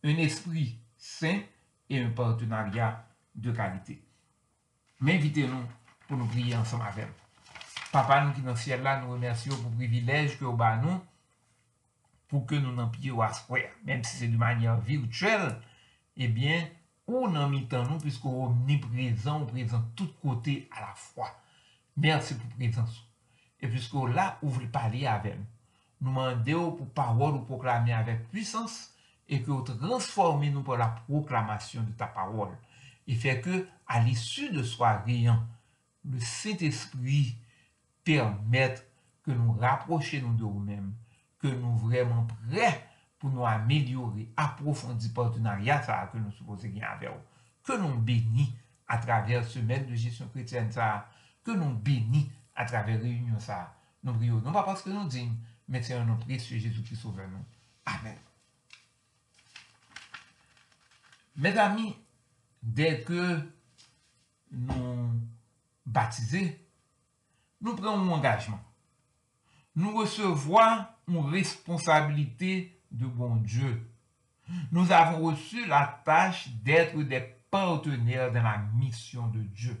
Un 0.03 0.17
esprit 0.17 0.77
saint 0.97 1.41
et 1.89 1.99
un 1.99 2.09
partenariat 2.11 3.05
de 3.35 3.51
qualité. 3.51 4.01
M'invitez-nous 4.99 5.63
pour 6.09 6.17
nous 6.17 6.25
prier 6.25 6.55
ensemble 6.55 6.83
avec 6.87 7.05
vous. 7.05 7.13
Papa, 7.91 8.25
nous 8.25 8.33
qui 8.33 8.41
dans 8.41 8.51
le 8.51 8.57
ciel 8.57 8.83
là, 8.83 8.99
nous 8.99 9.11
remercions 9.11 9.55
pour 9.55 9.69
le 9.69 9.75
privilège 9.77 10.37
que 10.37 10.43
vous 10.43 10.61
avez 10.61 10.81
nous 10.81 10.99
pour 12.27 12.45
que 12.45 12.55
nous 12.55 12.71
n'empions 12.71 13.21
à 13.21 13.33
soi, 13.33 13.59
même 13.83 14.03
si 14.03 14.17
c'est 14.17 14.27
de 14.27 14.37
manière 14.37 14.79
virtuelle, 14.79 15.59
eh 16.15 16.27
bien, 16.27 16.67
on 17.07 17.35
en 17.35 17.59
temps 17.63 17.83
nous, 17.87 17.97
puisqu'on 17.97 18.51
est 18.67 18.83
omniprésent, 18.83 19.41
on 19.41 19.45
présent 19.47 19.83
tout 19.95 20.09
côté 20.21 20.69
à 20.77 20.81
la 20.81 20.93
fois. 20.93 21.31
Merci 21.97 22.35
pour 22.35 22.47
la 22.49 22.55
présence. 22.55 23.03
Et 23.59 23.67
puisque 23.67 23.95
là, 24.13 24.37
vous 24.41 24.51
voulez 24.51 24.67
parler 24.67 25.07
avec 25.07 25.35
nous, 25.35 25.45
nous 26.01 26.09
demandons 26.09 26.71
pour 26.73 26.89
parole 26.91 27.33
ou 27.33 27.39
proclamer 27.39 27.93
avec 27.93 28.29
puissance 28.29 28.93
et 29.27 29.41
que 29.41 29.49
vous 29.49 29.63
transformez 29.63 30.51
nous 30.51 30.61
par 30.61 30.77
la 30.77 30.87
proclamation 30.87 31.81
de 31.81 31.91
ta 31.91 32.05
parole. 32.05 32.55
Et 33.07 33.15
fait 33.15 33.41
que, 33.41 33.67
à 33.87 34.01
l'issue 34.01 34.51
de 34.51 34.61
soirée, 34.61 35.27
le 36.05 36.19
Saint-Esprit 36.19 37.35
permette 38.03 38.89
que 39.23 39.31
nous 39.31 39.51
rapprochions 39.53 40.31
de 40.33 40.41
nous-mêmes, 40.41 40.93
que 41.39 41.47
nous 41.47 41.75
vraiment 41.77 42.27
prêts 42.49 42.85
pour 43.19 43.29
nous 43.29 43.45
améliorer, 43.45 44.31
approfondir 44.37 45.09
le 45.09 45.13
partenariat 45.13 46.09
que 46.11 46.17
nous 46.17 46.31
supposons 46.31 46.71
avec 46.81 47.09
vous. 47.09 47.15
Que 47.63 47.77
nous 47.77 47.97
bénissons 47.99 48.53
à 48.87 48.97
travers 48.97 49.45
ce 49.45 49.59
maître 49.59 49.87
de 49.87 49.95
gestion 49.95 50.27
chrétienne 50.29 50.69
que 51.43 51.51
nous 51.51 51.73
bénissons 51.75 52.29
à 52.55 52.65
travers 52.65 52.99
réunion. 52.99 53.37
Nous 54.03 54.13
prions, 54.13 54.41
non 54.41 54.51
pas 54.51 54.63
parce 54.63 54.81
que 54.81 54.89
nous 54.89 55.07
disons, 55.07 55.35
mais 55.67 55.83
c'est 55.83 55.93
un 55.93 56.05
nom 56.05 56.17
précieux 56.17 56.57
Jésus 56.57 56.81
qui 56.81 56.95
sauve 56.95 57.21
nous. 57.21 57.45
Amen. 57.85 58.17
Mes 61.35 61.57
amis, 61.57 61.95
dès 62.61 63.01
que 63.01 63.39
nous 64.51 65.21
baptisons, 65.89 66.51
nous 67.61 67.75
prenons 67.75 68.11
un 68.11 68.17
engagement. 68.17 68.59
Nous 69.75 69.95
recevons 69.95 70.85
une 71.07 71.29
responsabilité 71.29 72.81
de 72.91 73.05
bon 73.05 73.35
Dieu. 73.37 73.89
Nous 74.71 74.91
avons 74.91 75.27
reçu 75.27 75.65
la 75.67 76.01
tâche 76.05 76.49
d'être 76.63 77.01
des 77.03 77.21
partenaires 77.51 78.31
dans 78.31 78.43
la 78.43 78.57
mission 78.75 79.27
de 79.27 79.39
Dieu. 79.39 79.77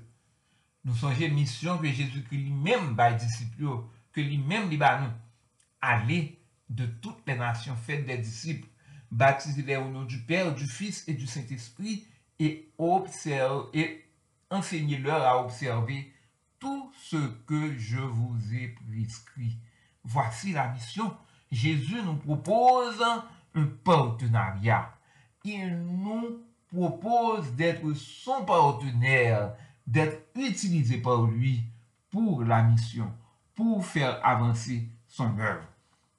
Nous 0.85 0.95
sommes 0.95 1.13
une 1.19 1.33
mission 1.33 1.77
que 1.77 1.87
Jésus-Christ 1.87 2.37
lui-même 2.37 2.95
va 2.95 3.13
disciples, 3.13 3.65
que 4.11 4.21
lui-même 4.21 4.69
lui 4.69 4.77
nous. 4.77 5.11
Aller 5.81 6.39
de 6.69 6.85
toutes 6.85 7.25
les 7.25 7.35
nations, 7.35 7.75
faites 7.75 8.05
des 8.05 8.17
disciples, 8.17 8.67
baptisez-les 9.11 9.77
au 9.77 9.89
nom 9.89 10.03
du 10.03 10.19
Père, 10.19 10.53
du 10.53 10.67
Fils 10.67 11.07
et 11.07 11.13
du 11.13 11.25
Saint-Esprit, 11.25 12.05
et 12.37 12.71
observez, 12.77 13.79
et 13.79 14.08
enseignez-leur 14.49 15.23
à 15.23 15.43
observer 15.43 16.13
tout 16.59 16.91
ce 16.97 17.17
que 17.45 17.77
je 17.77 17.99
vous 17.99 18.37
ai 18.53 18.69
prescrit. 18.69 19.57
Voici 20.03 20.53
la 20.53 20.69
mission. 20.69 21.15
Jésus 21.51 22.01
nous 22.03 22.17
propose 22.17 23.01
un 23.55 23.65
partenariat. 23.83 24.93
Il 25.43 25.77
nous 25.77 26.43
propose 26.71 27.53
d'être 27.53 27.93
son 27.93 28.45
partenaire, 28.45 29.55
d'être 29.87 30.27
utilisé 30.35 30.97
par 30.97 31.23
lui 31.23 31.63
pour 32.11 32.43
la 32.43 32.63
mission, 32.63 33.11
pour 33.55 33.85
faire 33.85 34.19
avancer 34.25 34.87
son 35.07 35.37
œuvre. 35.39 35.67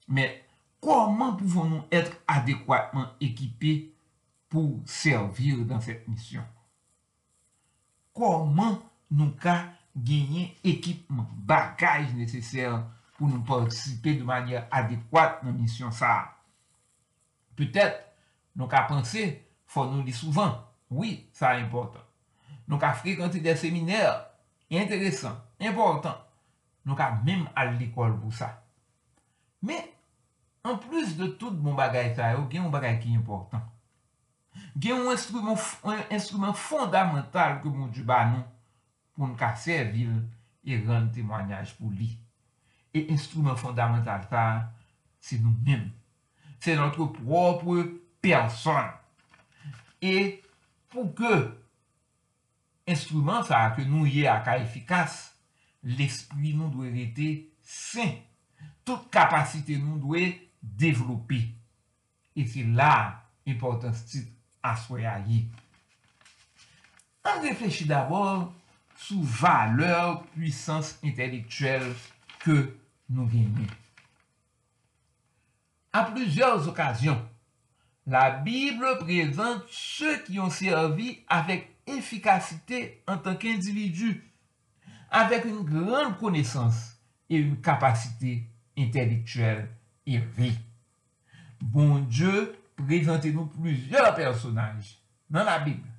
Mais 0.07 0.43
comment 0.81 1.35
pouvons-nous 1.35 1.83
être 1.91 2.17
adéquatement 2.27 3.07
équipés 3.19 3.93
pour 4.49 4.79
servir 4.85 5.59
dans 5.65 5.79
cette 5.79 6.07
mission? 6.07 6.43
koman 8.17 8.77
nou 9.11 9.33
ka 9.41 9.57
genyen 9.95 10.51
ekipman, 10.65 11.27
bagaj 11.47 12.11
neseser 12.15 12.73
pou 13.17 13.29
nou 13.29 13.43
partisipe 13.47 14.15
de 14.17 14.25
manye 14.27 14.63
adekwate 14.73 15.45
nan 15.45 15.57
misyon 15.59 15.93
sa. 15.95 16.31
Petet, 17.57 17.99
nou 18.57 18.71
ka 18.71 18.85
pense, 18.89 19.25
fon 19.69 19.91
nou 19.91 20.05
li 20.05 20.15
souvan, 20.15 20.55
oui, 20.91 21.27
sa 21.35 21.55
important. 21.59 22.03
Nou 22.67 22.79
ka 22.81 22.93
frekanti 22.97 23.41
de 23.43 23.55
seminer, 23.59 24.09
interesant, 24.71 25.39
important. 25.59 26.17
Nou 26.87 26.97
ka 26.97 27.11
menm 27.25 27.45
al 27.55 27.75
l'ekol 27.77 28.15
pou 28.19 28.33
sa. 28.35 28.53
Men, 29.61 29.83
an 30.65 30.79
plus 30.81 31.13
de 31.19 31.29
tout 31.37 31.53
bon 31.53 31.77
bagaj 31.77 32.15
sa 32.17 32.31
yo, 32.35 32.47
gen 32.49 32.65
yon 32.65 32.73
bagaj 32.73 32.99
ki 33.03 33.13
important. 33.17 33.70
Gen 34.75 35.03
yon 35.03 35.11
instrument, 35.11 35.59
instrument 36.09 36.57
fondamental 36.57 37.59
ke 37.61 37.69
moun 37.69 37.91
di 37.93 38.03
ba 38.07 38.23
nou 38.29 38.43
pou 39.15 39.27
nou 39.27 39.37
ka 39.39 39.51
servil 39.59 40.13
e 40.63 40.77
ren 40.87 41.09
temwanyaj 41.13 41.75
pou 41.77 41.91
li. 41.91 42.09
E 42.95 43.05
instrument 43.13 43.59
fondamental 43.59 44.25
ta, 44.31 44.45
se 45.21 45.39
nou 45.41 45.53
men. 45.65 45.89
Se 46.63 46.75
notre 46.79 47.07
propre 47.19 47.85
person. 48.23 48.89
E 50.01 50.41
pou 50.91 51.11
ke 51.15 51.31
instrument 52.89 53.47
sa 53.47 53.67
ke 53.75 53.85
nou 53.87 54.09
ye 54.09 54.27
a 54.29 54.39
ka 54.45 54.57
efikas, 54.61 55.29
l'esprit 55.83 56.55
nou 56.55 56.71
dwe 56.73 56.91
rete 56.95 57.31
sen. 57.61 58.17
Tout 58.87 59.07
kapasite 59.13 59.77
nou 59.79 59.99
dwe 60.01 60.31
devlopi. 60.61 61.43
E 62.33 62.47
se 62.47 62.63
la 62.65 62.93
importans 63.49 64.05
tit 64.07 64.29
stit 64.61 64.63
aswayayi. 64.63 65.47
An 67.23 67.41
reflechi 67.41 67.85
d'abord 67.85 68.53
sou 68.97 69.21
valeur 69.21 70.23
puissance 70.33 70.97
intelektuel 71.03 71.93
ke 72.41 72.73
nou 73.09 73.27
genye. 73.29 73.67
A 75.93 76.03
plusieurs 76.03 76.67
okasyon, 76.67 77.19
la 78.07 78.31
Bible 78.31 78.97
prezente 79.01 79.67
se 79.69 80.21
ki 80.25 80.39
yon 80.39 80.49
servi 80.49 81.19
avek 81.29 81.67
efikasite 81.85 83.03
an 83.09 83.21
tanke 83.21 83.51
individu, 83.51 84.15
avek 85.11 85.45
un 85.45 85.61
gran 85.67 86.15
konesans 86.17 86.95
e 87.29 87.41
un 87.43 87.55
kapasite 87.61 88.39
intelektuel 88.77 89.67
élevé. 90.07 90.53
Bon 91.61 91.99
Dieu 91.99 92.55
prezente 92.79 93.31
nou 93.35 93.49
plusieurs 93.57 94.13
personnages 94.17 94.97
nan 95.31 95.47
la 95.47 95.59
Bible 95.63 95.89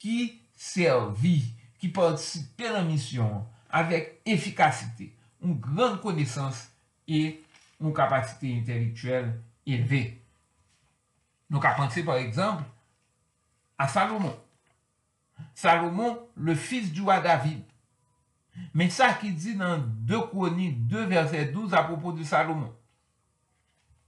ki 0.00 0.32
servi, 0.56 1.42
ki 1.80 1.90
participe 1.92 2.68
la 2.72 2.82
mission 2.84 3.44
avek 3.70 4.18
efikasite, 4.28 5.10
un 5.44 5.54
gran 5.54 5.98
konesans 6.02 6.66
e 7.08 7.40
un 7.80 7.92
kapasite 7.96 8.50
intelektuel 8.50 9.30
élevé. 9.66 10.20
Nou 11.50 11.62
ka 11.62 11.74
pense 11.78 12.02
par 12.06 12.20
exemple 12.20 12.64
a 13.78 13.88
Salomon. 13.88 14.36
Salomon, 15.54 16.18
le 16.36 16.54
fils 16.54 16.92
du 16.92 17.02
roi 17.02 17.20
David. 17.20 17.62
Men 18.74 18.90
sa 18.92 19.14
ki 19.16 19.32
di 19.32 19.54
nan 19.56 19.86
2 20.06 20.20
Chroniques 20.28 20.84
2 20.90 21.06
verset 21.08 21.46
12 21.46 21.74
a 21.74 21.82
propos 21.84 22.12
de 22.12 22.24
Salomon. 22.24 22.72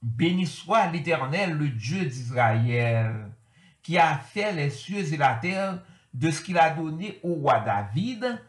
Béni 0.03 0.47
soit 0.47 0.89
l'éternel, 0.89 1.53
le 1.53 1.69
Dieu 1.69 2.05
d'Israël, 2.05 3.31
qui 3.83 3.99
a 3.99 4.19
fait 4.19 4.53
les 4.53 4.71
cieux 4.71 5.13
et 5.13 5.17
la 5.17 5.37
terre 5.37 5.81
de 6.13 6.31
ce 6.31 6.43
qu'il 6.43 6.59
a 6.59 6.71
donné 6.71 7.21
au 7.23 7.35
roi 7.35 7.61
David, 7.61 8.43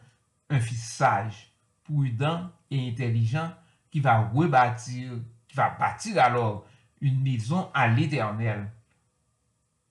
un 0.50 0.60
fils 0.60 0.84
sage, 0.84 1.52
prudent 1.84 2.50
et 2.70 2.88
intelligent, 2.88 3.52
qui 3.90 4.00
va 4.00 4.18
rebâtir, 4.18 5.12
qui 5.46 5.56
va 5.56 5.70
bâtir 5.70 6.20
alors 6.20 6.66
une 7.00 7.22
maison 7.22 7.70
à 7.72 7.86
l'éternel 7.86 8.68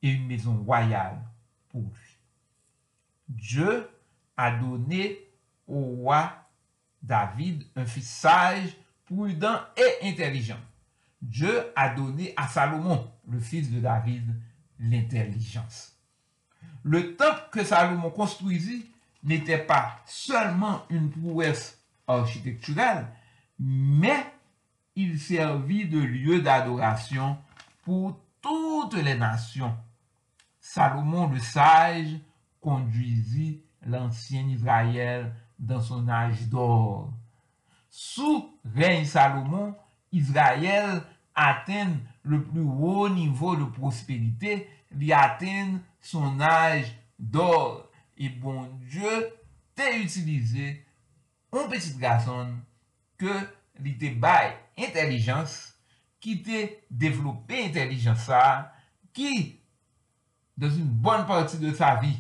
et 0.02 0.10
une 0.10 0.28
maison 0.28 0.62
royale 0.63 1.17
pour 1.69 1.82
lui. 1.82 2.17
Dieu 3.30 3.89
a 4.36 4.52
donné 4.52 5.19
au 5.67 5.80
roi 5.80 6.34
David 7.02 7.65
un 7.76 7.86
fils 7.86 8.10
sage, 8.10 8.76
prudent 9.06 9.60
et 9.78 10.10
intelligent. 10.10 10.60
Dieu 11.23 11.71
a 11.77 11.89
donné 11.89 12.33
à 12.36 12.49
Salomon, 12.49 13.09
le 13.29 13.39
fils 13.39 13.71
de 13.71 13.79
David, 13.79 14.36
l'intelligence. 14.77 15.93
Le 16.83 17.15
temple 17.15 17.43
que 17.49 17.63
Salomon 17.63 18.09
construisit 18.09 18.91
n'était 19.23 19.65
pas 19.65 20.01
seulement 20.05 20.83
une 20.89 21.09
prouesse 21.09 21.81
architecturale, 22.07 23.07
mais 23.57 24.25
il 24.97 25.17
servit 25.17 25.86
de 25.86 25.99
lieu 25.99 26.41
d'adoration 26.41 27.38
pour 27.83 28.19
toutes 28.41 28.95
les 28.95 29.15
nations. 29.15 29.73
Salomon 30.59 31.29
le 31.29 31.39
sage 31.39 32.19
conduisit 32.59 33.63
l'ancien 33.86 34.45
Israël 34.49 35.33
dans 35.57 35.81
son 35.81 36.09
âge 36.09 36.49
d'or. 36.49 37.13
Sous 37.89 38.59
règne 38.75 39.05
Salomon, 39.05 39.73
Israël 40.12 41.01
atteint 41.35 41.97
le 42.23 42.43
plus 42.43 42.61
haut 42.61 43.09
niveau 43.09 43.55
de 43.55 43.65
prospérité, 43.65 44.69
li 44.91 45.11
atteint 45.11 45.79
son 45.99 46.39
âge 46.39 46.95
d'or. 47.19 47.89
Et 48.17 48.29
bon 48.29 48.69
Dieu 48.89 49.29
t'a 49.75 49.95
utilisé 49.97 50.85
un 51.51 51.67
petit 51.67 51.97
garçon 51.97 52.53
que 53.17 53.33
li 53.79 53.97
te 53.97 54.13
baille 54.13 54.53
intelligence, 54.77 55.73
qui 56.19 56.41
te 56.41 56.69
développé 56.89 57.65
intelligence 57.65 58.29
qui, 59.13 59.59
dans 60.57 60.69
une 60.69 60.85
bonne 60.85 61.25
partie 61.25 61.57
de 61.57 61.73
sa 61.73 61.95
vie, 61.95 62.17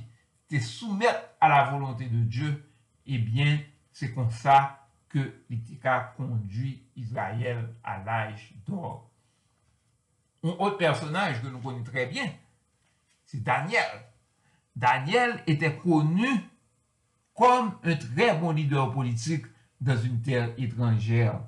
te 0.47 0.59
soumette 0.59 1.35
à 1.39 1.49
la 1.49 1.71
volonté 1.71 2.05
de 2.05 2.23
Dieu, 2.23 2.69
eh 3.05 3.17
bien, 3.17 3.59
c'est 3.91 4.13
comme 4.13 4.31
ça 4.31 4.82
que 5.13 5.33
l'Itika 5.49 6.13
conduit 6.17 6.81
Israël 6.95 7.69
à 7.83 8.03
l'âge 8.03 8.53
d'or. 8.67 9.09
Un 10.43 10.49
autre 10.49 10.77
personnage 10.77 11.41
que 11.41 11.47
nous 11.47 11.59
connaissons 11.59 11.83
très 11.91 12.07
bien, 12.07 12.25
c'est 13.25 13.43
Daniel. 13.43 14.05
Daniel 14.75 15.43
était 15.45 15.75
connu 15.75 16.27
comme 17.35 17.73
un 17.83 17.95
très 17.95 18.35
bon 18.35 18.51
leader 18.51 18.91
politique 18.91 19.45
dans 19.79 19.97
une 19.97 20.21
terre 20.21 20.51
étrangère. 20.57 21.39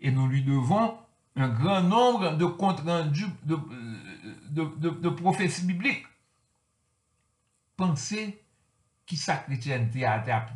Et 0.00 0.10
nous 0.10 0.28
lui 0.28 0.44
devons 0.44 0.96
un 1.36 1.48
grand 1.48 1.82
nombre 1.82 2.36
de 2.36 2.44
rendus 2.44 3.26
de, 3.42 3.58
de, 4.50 4.64
de, 4.78 4.90
de. 4.90 5.10
Pensez 7.76 8.38
ki 9.04 9.16
sa 9.18 9.36
kretienite 9.42 10.04
a 10.06 10.46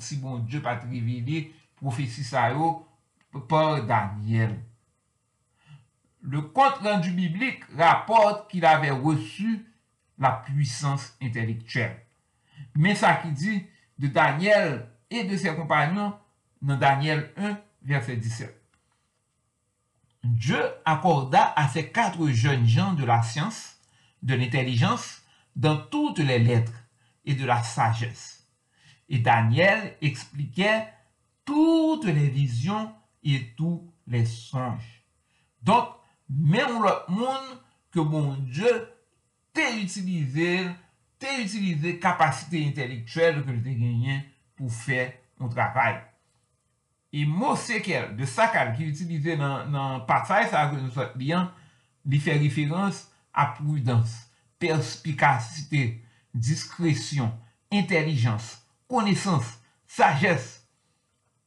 si 0.00 0.16
bon 0.16 0.38
Diyo 0.48 0.62
pa 0.64 0.76
te 0.80 0.86
revele 0.88 1.52
profesi 1.78 2.24
sa 2.24 2.50
yo 2.52 2.86
par 3.48 3.84
Daniel. 3.86 4.56
Le 6.22 6.42
kont 6.42 6.82
rendu 6.82 7.12
biblik 7.14 7.64
rapote 7.78 8.48
ki 8.50 8.60
la 8.60 8.76
ave 8.76 8.90
resu 9.04 9.64
la 10.18 10.32
puissance 10.46 11.14
intelektuel. 11.22 11.94
Men 12.74 12.98
sa 12.98 13.14
ki 13.22 13.32
di 13.32 13.58
de 13.98 14.10
Daniel 14.12 14.80
e 15.10 15.24
de 15.24 15.38
se 15.38 15.54
kompanyon 15.54 16.14
nan 16.62 16.80
Daniel 16.80 17.28
1 17.36 17.56
verset 17.82 18.16
17. 18.16 18.54
Diyo 20.24 20.58
akorda 20.84 21.52
a 21.56 21.68
se 21.70 21.84
katre 21.94 22.32
jen 22.34 22.66
jan 22.66 22.98
de 22.98 23.06
la 23.06 23.22
syans, 23.22 23.78
de 24.22 24.34
l'intellijans, 24.34 25.22
dan 25.54 25.86
tout 25.90 26.14
le 26.18 26.38
letre 26.38 26.72
et 27.24 27.34
de 27.34 27.46
la 27.46 27.62
sagesse. 27.62 28.44
Et 29.08 29.18
Daniel 29.18 29.96
expliquait 30.02 30.86
toutes 31.48 32.04
les 32.04 32.28
visions 32.28 32.92
et 33.24 33.54
tous 33.56 33.90
les 34.06 34.26
songes. 34.26 35.02
Donc, 35.62 35.88
même 36.28 36.82
le 36.82 37.14
monde 37.14 37.58
que 37.90 38.00
mon 38.00 38.34
Dieu 38.34 38.86
t'a 39.54 39.74
utilisé, 39.74 40.66
t'a 41.18 41.40
utilisé 41.40 41.98
capacité 41.98 42.66
intellectuelle 42.68 43.42
que 43.46 43.50
t'a 43.50 43.70
gagné 43.70 44.24
pour 44.56 44.70
faire 44.70 45.14
un 45.40 45.48
travail. 45.48 46.02
E 47.08 47.24
mò 47.24 47.54
sekel 47.56 48.10
de 48.18 48.26
sakal 48.28 48.74
ki 48.76 48.90
utilize 48.90 49.32
nan, 49.40 49.70
nan 49.72 50.02
pasay 50.08 50.44
sa 50.50 50.66
akon 50.66 50.82
nou 50.84 50.92
sot 50.92 51.14
liyan, 51.16 51.46
li 52.04 52.20
fè 52.20 52.34
referans 52.36 53.06
a 53.32 53.46
prudans, 53.56 54.12
perspikasite, 54.60 56.02
diskresyon, 56.36 57.32
intelijans, 57.72 58.58
konesans, 58.92 59.54
sajes, 59.88 60.57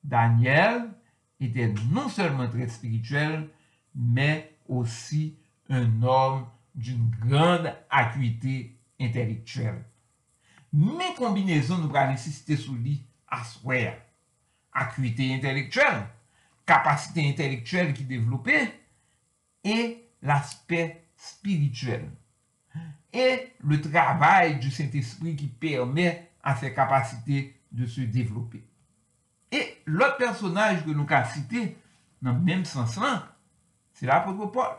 Daniel 0.04 0.90
ete 1.42 1.72
non 1.92 2.10
selman 2.14 2.50
tre 2.54 2.68
spirituel, 2.70 3.46
men 3.96 4.44
osi 4.72 5.32
un 5.72 6.04
om 6.06 6.44
d'un 6.76 7.10
grande 7.24 7.74
akwite 7.90 8.72
intelektuel. 9.02 9.82
Men 10.72 11.16
kombinezon 11.18 11.82
nou 11.84 11.92
prane 11.92 12.18
si 12.22 12.32
site 12.32 12.58
sou 12.62 12.78
li 12.80 13.00
aswaya. 13.32 13.98
Akwite 14.72 15.28
intelektuel, 15.36 16.06
kapasite 16.70 17.26
intelektuel 17.28 17.92
ki 17.98 18.08
devlope, 18.08 18.62
e 19.68 19.78
l'aspe 20.24 20.86
spirituel. 21.20 22.08
E 23.12 23.52
le 23.68 23.82
travay 23.84 24.56
du 24.64 24.72
Saint-Esprit 24.72 25.36
ki 25.36 25.50
perme 25.60 26.08
a 26.42 26.56
se 26.56 26.72
kapasite 26.72 27.50
de 27.72 27.88
se 27.90 28.08
devlope. 28.08 28.64
E 29.52 29.62
l'ot 29.86 30.16
personaj 30.20 30.82
ke 30.86 30.96
nou 30.96 31.08
ka 31.10 31.26
cite 31.28 31.68
nan 32.24 32.40
menm 32.46 32.64
sens 32.68 32.96
lan, 33.02 33.20
se 33.98 34.08
l'apotre 34.08 34.48
Paul. 34.54 34.78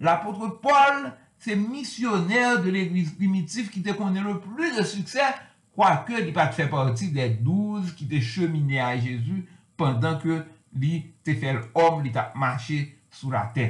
L'apotre 0.00 0.60
Paul, 0.60 1.08
se 1.38 1.54
missioner 1.54 2.58
de 2.64 2.70
l'Eglise 2.70 3.14
primitif 3.16 3.70
ki 3.72 3.82
te 3.86 3.94
konen 3.96 4.26
le 4.26 4.36
plus 4.42 4.74
de 4.76 4.84
suksè, 4.86 5.30
kwa 5.78 5.92
ke 6.06 6.20
li 6.20 6.34
pa 6.34 6.48
te 6.50 6.58
fè 6.58 6.68
parti 6.70 7.12
de 7.14 7.28
douze 7.46 7.94
ki 7.98 8.08
te 8.10 8.20
chemine 8.24 8.80
a 8.82 8.96
Jésus 8.98 9.46
pandan 9.78 10.18
ke 10.22 10.40
li 10.78 11.04
te 11.24 11.36
fè 11.38 11.54
l'homme 11.54 12.02
li 12.04 12.14
ta 12.14 12.32
mache 12.34 12.80
sou 13.14 13.30
la 13.30 13.46
tè. 13.54 13.68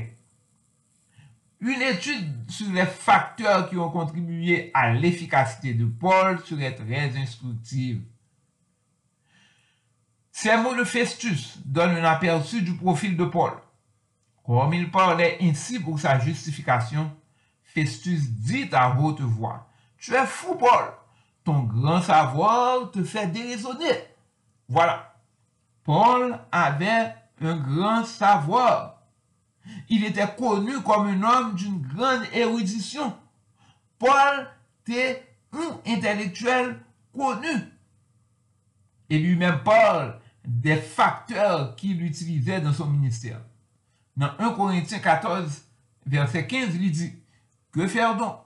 Un 1.60 1.82
etude 1.82 2.54
sou 2.54 2.72
le 2.72 2.86
fakteur 2.86 3.66
ki 3.68 3.76
yon 3.76 3.92
kontribuye 3.92 4.68
a 4.78 4.88
l'efikasite 4.94 5.74
de 5.76 5.88
Paul 6.00 6.38
sou 6.46 6.56
ete 6.64 6.86
rez 6.88 7.18
mots 10.46 10.74
de 10.74 10.84
Festus 10.84 11.58
donnent 11.64 11.96
un 11.96 12.04
aperçu 12.04 12.62
du 12.62 12.74
profil 12.74 13.16
de 13.16 13.24
Paul. 13.24 13.52
Comme 14.44 14.72
il 14.72 14.90
parlait 14.90 15.36
ainsi 15.42 15.80
pour 15.80 15.98
sa 15.98 16.18
justification, 16.18 17.10
Festus 17.64 18.30
dit 18.30 18.68
à 18.72 18.96
haute 18.98 19.20
voix, 19.20 19.68
Tu 19.98 20.14
es 20.14 20.26
fou, 20.26 20.54
Paul, 20.54 20.92
ton 21.44 21.64
grand 21.64 22.00
savoir 22.00 22.90
te 22.90 23.02
fait 23.02 23.26
déraisonner. 23.26 24.04
Voilà. 24.68 25.14
Paul 25.84 26.38
avait 26.52 27.14
un 27.40 27.56
grand 27.56 28.04
savoir. 28.04 29.02
Il 29.88 30.04
était 30.04 30.34
connu 30.36 30.80
comme 30.82 31.08
un 31.08 31.22
homme 31.22 31.54
d'une 31.54 31.82
grande 31.82 32.24
érudition. 32.32 33.14
Paul 33.98 34.48
était 34.86 35.26
un 35.52 35.92
intellectuel 35.92 36.80
connu. 37.14 37.72
Et 39.10 39.18
lui-même, 39.18 39.62
Paul, 39.64 40.20
des 40.48 40.76
facteurs 40.76 41.76
qu'il 41.76 42.02
utilisait 42.02 42.62
dans 42.62 42.72
son 42.72 42.86
ministère. 42.86 43.40
Dans 44.16 44.30
1 44.38 44.54
Corinthiens 44.54 44.98
14, 44.98 45.62
verset 46.06 46.46
15, 46.46 46.74
il 46.74 46.90
dit, 46.90 47.12
Que 47.70 47.86
faire 47.86 48.16
donc? 48.16 48.38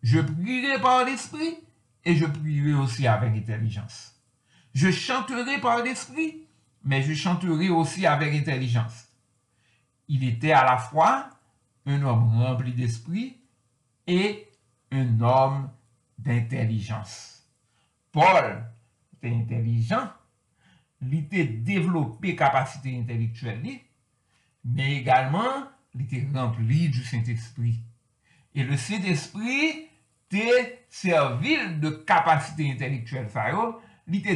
Je 0.00 0.20
prierai 0.20 0.80
par 0.80 1.04
l'esprit 1.04 1.58
et 2.04 2.14
je 2.14 2.26
prierai 2.26 2.74
aussi 2.74 3.08
avec 3.08 3.34
intelligence. 3.34 4.14
Je 4.72 4.92
chanterai 4.92 5.60
par 5.60 5.82
l'esprit, 5.82 6.46
mais 6.84 7.02
je 7.02 7.12
chanterai 7.12 7.68
aussi 7.70 8.06
avec 8.06 8.32
intelligence. 8.32 9.08
Il 10.06 10.22
était 10.22 10.52
à 10.52 10.64
la 10.64 10.78
fois 10.78 11.28
un 11.86 12.00
homme 12.02 12.40
rempli 12.40 12.72
d'esprit 12.72 13.36
et 14.06 14.46
un 14.92 15.20
homme 15.20 15.68
d'intelligence. 16.18 17.42
Paul 18.12 18.64
était 19.16 19.34
intelligent, 19.34 20.08
li 21.06 21.22
te 21.30 21.44
devlope 21.66 22.34
kapasite 22.38 22.90
intelektuel 22.90 23.60
li, 23.62 23.76
me 24.64 24.88
egalman 24.98 25.66
li 25.94 26.22
rempli 26.34 26.88
du 26.92 27.04
Saint-Esprit. 27.04 27.78
E 28.54 28.64
le 28.64 28.76
Saint-Esprit 28.76 29.88
te 30.28 30.46
servil 30.90 31.78
de 31.80 31.92
kapasite 32.08 32.66
intelektuel 32.66 33.28
sa 33.32 33.48
yo, 33.52 33.70
li 34.08 34.20
te 34.24 34.34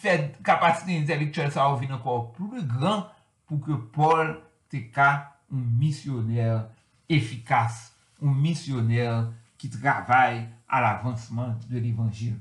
fè 0.00 0.16
kapasite 0.46 0.94
intelektuel 0.94 1.52
sa 1.54 1.68
yo 1.70 1.78
vin 1.80 1.94
ankor 1.96 2.28
plou 2.36 2.62
gran 2.74 3.06
pou 3.48 3.60
ke 3.62 3.78
Paul 3.94 4.36
te 4.72 4.84
ka 4.94 5.10
un 5.52 5.64
misioner 5.80 6.64
efikas, 7.10 7.90
un 8.22 8.34
misioner 8.40 9.30
ki 9.60 9.70
travay 9.72 10.44
al 10.68 10.86
avansman 10.88 11.54
de 11.70 11.78
l'Evangile. 11.78 12.38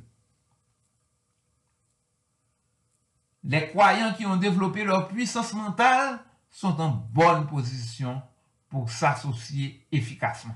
les 3.44 3.68
croyants 3.70 4.14
qui 4.14 4.26
ont 4.26 4.38
développé 4.38 4.84
leur 4.84 5.08
puissance 5.08 5.54
mentale 5.54 6.20
sont 6.50 6.80
en 6.80 6.90
bonne 6.90 7.48
position 7.48 8.22
pour 8.70 8.90
s'associer 8.90 9.86
efficacement. 9.92 10.56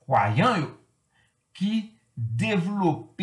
Croyants 0.00 0.68
qui 1.52 1.92
développent 2.16 3.20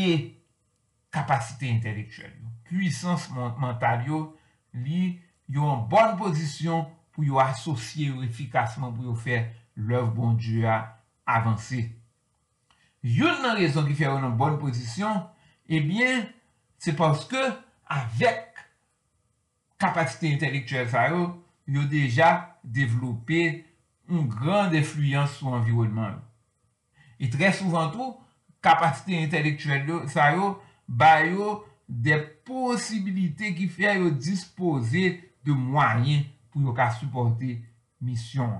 capacité 1.12 1.71
intellectuelle, 1.71 2.34
puissance 2.63 3.30
mentale, 3.32 4.06
ils 4.73 5.19
ont 5.58 5.69
en 5.69 5.78
bonne 5.78 6.17
position 6.17 6.88
pour 7.12 7.41
associer 7.41 8.12
efficacement, 8.23 8.91
pour 8.91 9.17
faire 9.17 9.49
l'œuvre 9.76 10.12
bon 10.12 10.34
Dieu 10.34 10.67
à 10.67 10.99
avancer. 11.26 11.95
Une 13.04 13.23
raison 13.56 13.86
qui 13.86 13.93
fait 13.93 14.06
une 14.06 14.36
bonne 14.36 14.58
position, 14.58 15.28
eh 15.67 15.82
bien, 15.82 16.28
c'est 16.78 16.95
parce 16.95 17.26
que 17.26 17.38
avèk 17.91 18.59
kapasite 19.81 20.31
intelektuel 20.31 20.87
sa 20.91 21.07
yo, 21.11 21.27
yo 21.67 21.83
deja 21.91 22.59
devlopè 22.63 23.63
un 24.11 24.27
gran 24.29 24.71
defluyans 24.71 25.37
sou 25.39 25.53
environman. 25.55 26.19
E 27.19 27.29
tre 27.31 27.51
souvan 27.55 27.91
tou, 27.93 28.17
kapasite 28.63 29.15
intelektuel 29.19 30.07
sa 30.11 30.31
yo, 30.35 30.55
ba 30.87 31.21
yo 31.27 31.61
de 31.87 32.17
posibilite 32.47 33.53
ki 33.57 33.67
fè 33.71 33.97
yo 33.99 34.11
dispose 34.15 35.05
de 35.43 35.55
mwanyen 35.55 36.25
pou 36.51 36.63
yo 36.63 36.75
ka 36.75 36.89
supporte 36.95 37.57
misyon. 38.03 38.59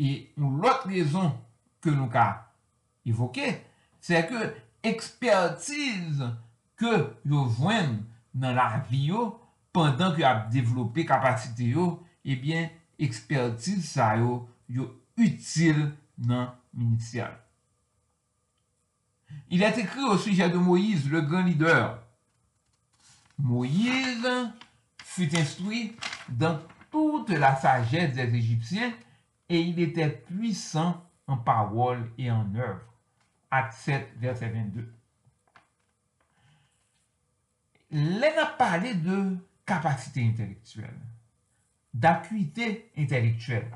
E 0.00 0.30
nou 0.38 0.58
lot 0.62 0.86
rezon 0.88 1.32
ke 1.84 1.92
nou 1.92 2.10
ka 2.12 2.26
evoke, 3.08 3.52
se 4.00 4.20
ke 4.28 4.50
ekspertise 4.86 6.30
ke 6.80 6.92
yo 7.28 7.44
jwen 7.58 8.00
nan 8.34 8.56
la 8.56 8.80
vi 8.88 9.06
yo 9.10 9.26
pandan 9.76 10.14
ki 10.16 10.24
ap 10.26 10.48
devlope 10.52 11.04
kapasite 11.08 11.68
yo, 11.74 11.92
ebyen 12.24 12.70
ekspertise 13.00 13.84
sa 13.92 14.14
yo 14.20 14.46
yo 14.68 14.88
util 15.20 15.90
nan 16.16 16.50
minisyal. 16.72 17.36
Il 19.50 19.62
est 19.62 19.78
écrit 19.78 20.02
au 20.02 20.16
sujet 20.16 20.48
de 20.48 20.56
Moïse, 20.56 21.10
le 21.10 21.20
grand 21.22 21.42
leader. 21.42 21.98
Moïse 23.38 24.28
fut 25.04 25.36
instruit 25.36 25.96
dans 26.28 26.60
toute 26.90 27.30
la 27.30 27.56
sagesse 27.56 28.14
des 28.14 28.34
Égyptiens 28.34 28.92
et 29.48 29.60
il 29.60 29.80
était 29.80 30.08
puissant 30.08 31.04
en 31.26 31.36
parole 31.36 32.10
et 32.18 32.30
en 32.30 32.54
œuvre. 32.54 32.80
Acte 33.50 33.74
7, 33.74 34.14
verset 34.18 34.50
22. 34.50 34.92
lè 37.90 38.32
na 38.36 38.46
pale 38.58 38.94
de 39.02 39.18
kapasite 39.68 40.22
intelektuel, 40.22 40.94
d'akuité 41.94 42.90
intelektuel, 43.00 43.66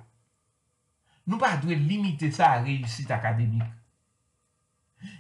nou 1.27 1.41
pa 1.41 1.55
dwe 1.63 1.77
limite 1.79 2.31
sa 2.35 2.53
a 2.55 2.63
reyusit 2.63 3.11
akademik. 3.15 3.67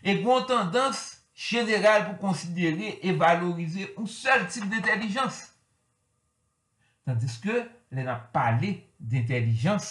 E 0.04 0.16
gwen 0.22 0.46
tendans 0.48 1.02
general 1.34 2.06
pou 2.06 2.28
konsidere 2.28 2.94
e 3.02 3.14
valorize 3.18 3.90
un 3.98 4.06
sel 4.10 4.46
tip 4.52 4.68
d'intellijans. 4.70 5.40
Tandis 7.04 7.36
ke 7.42 7.64
lè 7.94 8.04
na 8.06 8.16
pale 8.34 8.76
d'intellijans, 8.98 9.90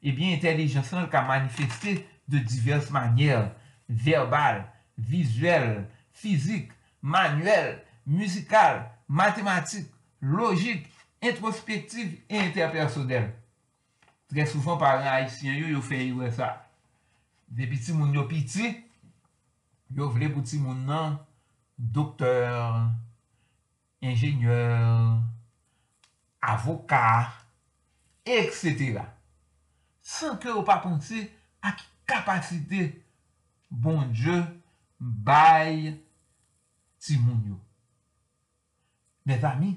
ebyen 0.00 0.32
eh 0.32 0.38
intelijans 0.38 0.90
nan 0.94 1.10
ka 1.12 1.22
manifeste 1.26 1.98
de 2.28 2.40
divers 2.40 2.90
manyer, 2.94 3.50
verbal, 3.88 4.64
vizuel, 4.96 5.84
fizik, 6.12 6.72
manuel, 7.00 7.78
musikal, 8.08 8.88
matematik, 9.06 9.86
logik, 10.20 10.88
introspektiv 11.20 12.16
e 12.28 12.40
interpersonel. 12.46 13.28
Trè 14.28 14.44
soufan 14.48 14.80
paran 14.80 15.06
haisyen 15.08 15.60
yo 15.60 15.74
yo 15.76 15.82
fey 15.84 16.10
wè 16.16 16.30
sa. 16.32 16.54
De 17.48 17.68
piti 17.68 17.94
moun 17.96 18.16
yo 18.16 18.26
piti, 18.28 18.72
yo 19.92 20.08
vle 20.12 20.30
pou 20.32 20.44
ti 20.44 20.60
moun 20.60 20.82
nan 20.88 21.18
doktor, 21.78 22.88
ingènyeur, 24.04 25.20
avokat, 26.44 27.36
etc. 28.28 29.04
San 30.04 30.36
ke 30.40 30.52
ou 30.52 30.64
pa 30.64 30.78
ponti 30.80 31.26
ak 31.64 31.84
kapasite 32.08 32.90
bon 33.68 34.04
dje 34.12 34.40
bay 34.98 35.96
ti 37.00 37.16
moun 37.20 37.40
yo. 37.52 37.58
Mes 39.28 39.42
ami, 39.44 39.74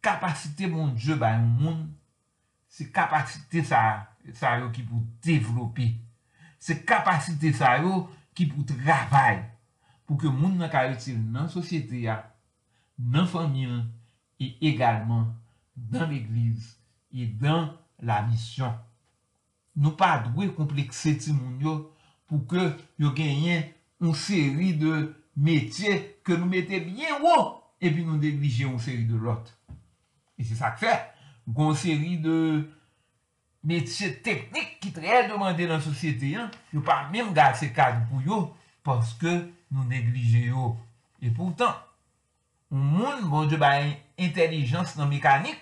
kapasite 0.00 0.64
moun 0.72 0.94
dje 0.96 1.12
bay 1.20 1.36
moun, 1.44 1.82
se 2.72 2.86
kapasite 2.88 3.60
sa, 3.68 3.80
sa 4.32 4.54
yo 4.62 4.70
ki 4.72 4.80
pou 4.88 5.02
devlopi. 5.26 5.90
Se 6.56 6.78
kapasite 6.88 7.50
sa 7.52 7.74
yo 7.82 8.06
ki 8.32 8.46
pou 8.48 8.64
travay. 8.64 9.42
Pou 10.08 10.16
ke 10.20 10.32
moun 10.32 10.56
nan 10.56 10.72
karetil 10.72 11.18
nan 11.34 11.50
sosyete 11.52 12.00
ya, 12.00 12.16
nan 12.96 13.28
famyan, 13.28 13.82
e 14.40 14.54
egalman 14.70 15.26
nan 15.92 16.08
l'eglize, 16.08 16.78
e 17.12 17.26
dan 17.40 17.74
la 18.00 18.22
misyon. 18.24 18.72
Nou 19.76 19.92
pa 20.00 20.14
dwe 20.30 20.48
komplekse 20.56 21.12
ti 21.20 21.34
moun 21.36 21.60
yo 21.60 21.74
pou 22.24 22.40
ke 22.48 22.70
yo 23.00 23.12
genyen 23.16 23.68
un 24.00 24.16
seri 24.16 24.72
de 24.80 25.10
metye 25.36 25.98
ke 26.24 26.40
nou 26.40 26.48
mette 26.48 26.80
bien 26.88 27.20
wou. 27.20 27.63
epi 27.84 28.04
nou 28.04 28.18
neglije 28.18 28.66
yon 28.66 28.80
seri 28.82 29.04
de 29.08 29.18
lot. 29.20 29.50
E 30.38 30.46
se 30.46 30.56
sa 30.58 30.72
k 30.74 30.82
fè, 30.84 30.94
yon 31.54 31.76
seri 31.78 32.16
de 32.22 32.36
metye 33.64 34.10
teknik 34.24 34.78
ki 34.82 34.92
tre 34.96 35.24
demande 35.28 35.68
nan 35.68 35.82
sosyete 35.84 36.34
yon, 36.34 36.50
yo 36.74 36.82
pa 36.84 37.04
mèm 37.12 37.32
gase 37.36 37.64
se 37.64 37.72
kade 37.76 38.04
pou 38.10 38.24
yo, 38.24 38.46
paske 38.84 39.32
nou 39.72 39.86
neglije 39.88 40.48
yo. 40.50 40.74
E 41.24 41.30
poutan, 41.32 41.72
ou 42.72 42.80
moun, 42.80 43.24
bon 43.32 43.48
dje 43.48 43.58
ba 43.60 43.72
intelijans 44.20 44.96
nan 44.98 45.08
mekanik, 45.12 45.60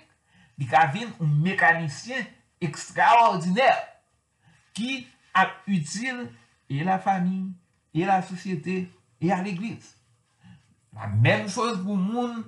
li 0.59 0.67
ka 0.69 0.87
vin 0.95 1.11
ou 1.21 1.27
mekanisyen 1.27 2.27
ekstraordinèr 2.63 3.79
ki 4.77 5.03
ap 5.37 5.63
util 5.71 6.27
e 6.73 6.83
la 6.87 6.99
fami, 7.03 7.51
e 7.95 8.07
la 8.09 8.23
sosyete, 8.27 8.87
e 9.23 9.31
a 9.31 9.43
l'eglise. 9.43 10.02
La 10.93 11.09
menm 11.09 11.49
chos 11.49 11.79
pou 11.81 11.97
moun 11.97 12.43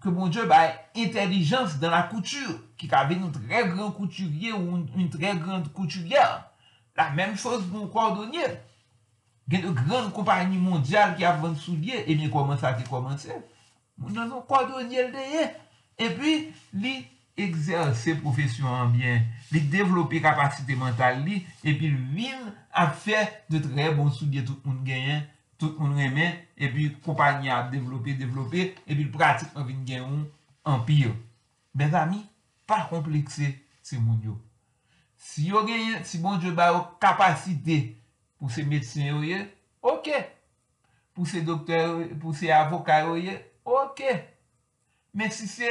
ke 0.00 0.10
bon 0.10 0.32
Diyo 0.32 0.46
baye 0.50 0.72
intelijans 0.98 1.76
dan 1.80 1.92
la 1.94 2.06
koutur, 2.10 2.56
ki 2.80 2.88
ka 2.90 3.04
ven 3.08 3.20
nou 3.22 3.30
tre 3.34 3.66
gran 3.68 3.92
kouturye 3.94 4.54
ou 4.56 4.80
un 4.80 5.12
tre 5.12 5.36
gran 5.38 5.62
kouturye. 5.76 6.24
La 6.98 7.10
menm 7.14 7.36
chos 7.38 7.62
pou 7.68 7.78
moun 7.78 7.92
kordonye. 7.92 8.48
Gen 9.50 9.64
de 9.66 9.70
gran 9.74 10.10
kompanyi 10.14 10.58
mondyal 10.62 11.16
ki 11.18 11.24
avan 11.26 11.56
soulye, 11.58 12.04
e 12.06 12.14
mi 12.14 12.30
koman 12.30 12.58
sa 12.58 12.76
ki 12.78 12.84
koman 12.86 13.18
se. 13.18 13.34
Moun 13.98 14.14
nan 14.14 14.30
son 14.30 14.44
kordonye 14.46 15.08
l 15.08 15.10
deye. 15.14 15.48
E 16.00 16.10
pi 16.16 16.34
li 16.78 16.94
exerse 17.40 18.14
profesyon 18.22 18.70
anbyen, 18.84 19.24
li 19.50 19.62
devlope 19.72 20.20
kapasite 20.22 20.76
mental 20.78 21.22
li, 21.26 21.40
e 21.66 21.74
pi 21.74 21.90
vin 21.90 22.46
a 22.70 22.86
fe 22.90 23.24
de 23.50 23.58
tre 23.64 23.90
bon 23.96 24.10
soulye 24.14 24.44
tout 24.44 24.58
moun 24.64 24.82
genyen. 24.86 25.26
tout 25.60 25.76
moun 25.78 25.94
remen, 25.98 26.34
e 26.56 26.68
pi 26.72 26.88
kompanyi 27.04 27.52
ap 27.52 27.70
devlope, 27.70 28.14
e 28.16 28.96
pi 28.96 29.06
pratik 29.12 29.52
an 29.54 29.66
vin 29.68 29.84
gen 29.86 30.02
yon 30.02 30.22
empire. 30.64 31.12
Ben 31.76 31.92
zami, 31.92 32.22
pa 32.66 32.86
komplekse 32.90 33.52
se 33.84 34.00
moun 34.00 34.20
yo. 34.24 34.36
Si 35.20 35.50
yo 35.50 35.62
genyen, 35.68 36.02
si 36.08 36.18
bon 36.18 36.40
diyo 36.40 36.54
ba 36.56 36.70
yo 36.72 36.84
kapasite 37.02 37.82
pou 38.40 38.50
se 38.52 38.64
medsyen 38.66 39.12
yo 39.12 39.24
ye, 39.26 39.40
ok. 39.84 40.08
Pou 41.14 41.28
se 41.28 41.42
doktor, 41.44 42.06
pou 42.22 42.32
se 42.36 42.48
avoka 42.54 43.02
yo 43.04 43.18
ye, 43.20 43.36
ok. 43.68 44.04
Men 45.14 45.32
si 45.34 45.48
se 45.50 45.68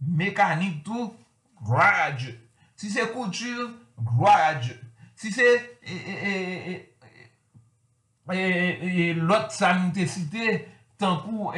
mekanik 0.00 0.80
tou, 0.86 1.12
gwa 1.60 1.90
a 2.06 2.08
diyo. 2.16 2.32
Si 2.80 2.90
se 2.90 3.04
koutur, 3.12 3.68
gwa 4.00 4.38
a 4.48 4.56
diyo. 4.56 4.80
Si 5.14 5.30
se... 5.34 5.46
E, 5.82 5.94
e, 5.94 6.72
e, 6.72 6.91
lot 8.28 9.50
sanite 9.54 10.06
site, 10.06 10.62
tankou 11.00 11.52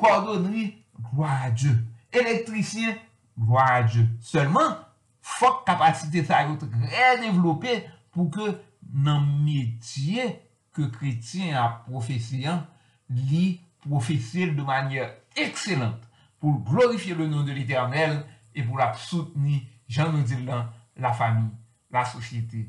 kordonri, 0.00 0.70
gloa 1.10 1.40
a 1.48 1.50
Diyo. 1.50 1.74
Elektrisyen, 2.14 2.96
Gloa 3.38 3.66
a 3.80 3.82
Diyo. 3.82 4.06
Seleman, 4.22 4.76
fok 5.24 5.64
kapasite 5.66 6.24
sa 6.26 6.44
yote 6.44 6.68
re-devlope 6.68 7.80
pou 8.14 8.28
ke 8.32 8.52
nan 8.94 9.24
metye 9.42 10.28
ke 10.74 10.90
kretien 10.92 11.56
a 11.58 11.68
profesyen 11.86 12.60
li 13.08 13.60
profesyen 13.84 14.54
de 14.56 14.64
manye 14.66 15.06
ekselante 15.40 16.06
pou 16.42 16.60
glorifiye 16.68 17.16
le 17.16 17.28
nou 17.30 17.46
de 17.46 17.56
l'Eternel 17.56 18.20
e 18.54 18.62
pou 18.62 18.78
la 18.78 18.92
souteni 19.00 19.62
jan 19.88 20.12
nou 20.12 20.26
dilan 20.28 20.68
la 21.00 21.14
fami, 21.16 21.48
la 21.90 22.04
sosyete 22.06 22.68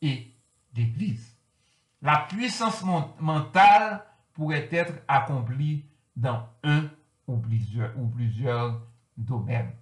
et 0.00 0.32
l'Eglise. 0.76 1.35
La 2.02 2.18
puissance 2.28 2.84
mentale 3.20 4.02
poure 4.36 4.58
etre 4.58 5.00
akompli 5.08 5.80
dan 6.16 6.44
un 6.62 6.84
ou 7.26 7.38
plusieurs 7.40 8.80
domen. 9.16 9.72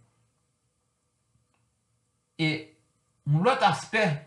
E 2.38 2.48
moun 3.27 3.44
lot 3.46 3.62
aspet 3.66 4.22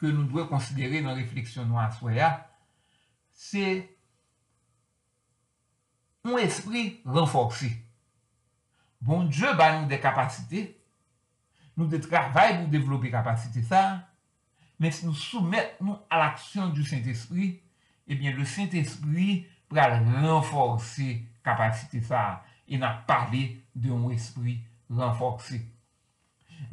ke 0.00 0.10
nou 0.12 0.28
dwe 0.28 0.46
konsidere 0.48 1.02
nan 1.04 1.18
refleksyon 1.18 1.68
nou 1.68 1.80
aswaya, 1.80 2.32
se 3.36 3.80
moun 6.24 6.40
espri 6.42 7.00
renforsi. 7.04 7.70
Bon, 9.00 9.24
Dje 9.28 9.54
ba 9.56 9.70
nou 9.78 9.88
de 9.88 9.96
kapasite, 10.00 10.66
nou 11.76 11.88
de 11.88 12.00
travay 12.04 12.58
pou 12.58 12.72
devlopi 12.72 13.12
kapasite 13.12 13.64
sa, 13.68 13.84
men 14.80 14.94
se 14.96 15.06
nou 15.06 15.16
soumet 15.16 15.76
nou 15.84 15.98
al 16.12 16.24
aksyon 16.30 16.72
du 16.76 16.86
Saint-Esprit, 16.88 17.60
ebyen 18.10 18.38
le 18.38 18.46
Saint-Esprit 18.48 19.46
pral 19.70 19.98
renforsi 20.22 21.20
kapasite 21.46 22.02
sa, 22.06 22.40
e 22.70 22.78
nan 22.80 23.02
parli 23.08 23.60
de 23.74 23.90
moun 23.90 24.14
espri 24.14 24.58
renforsi. 24.90 25.60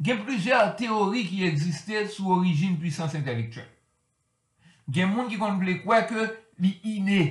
gen 0.00 0.20
plusieurs 0.22 0.76
teori 0.78 1.24
ki 1.26 1.44
eksiste 1.48 2.04
sou 2.12 2.36
orijin 2.36 2.76
puissance 2.78 3.16
intelektuel. 3.18 3.66
Gen 4.88 5.10
moun 5.12 5.28
ki 5.30 5.38
kon 5.40 5.58
ble 5.60 5.78
kwa 5.82 6.02
ke 6.08 6.26
li 6.62 6.74
ine, 6.96 7.22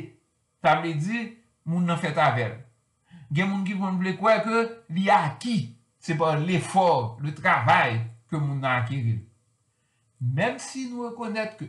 ta 0.64 0.78
ble 0.82 0.94
di, 0.98 1.24
moun 1.68 1.88
nan 1.88 2.00
fet 2.02 2.18
avel. 2.22 2.58
Gen 3.34 3.50
moun 3.52 3.64
ki 3.68 3.78
kon 3.80 3.98
ble 4.02 4.16
kwa 4.20 4.38
ke 4.46 4.66
li 4.96 5.08
aki, 5.12 5.58
se 6.04 6.16
pa 6.20 6.36
l'effort, 6.40 7.18
le 7.24 7.34
travay 7.36 8.00
ke 8.30 8.40
moun 8.40 8.60
nan 8.62 8.84
akiril. 8.84 9.24
Mem 10.22 10.58
si 10.62 10.88
nou 10.90 11.06
rekonnet 11.06 11.58
ke 11.60 11.68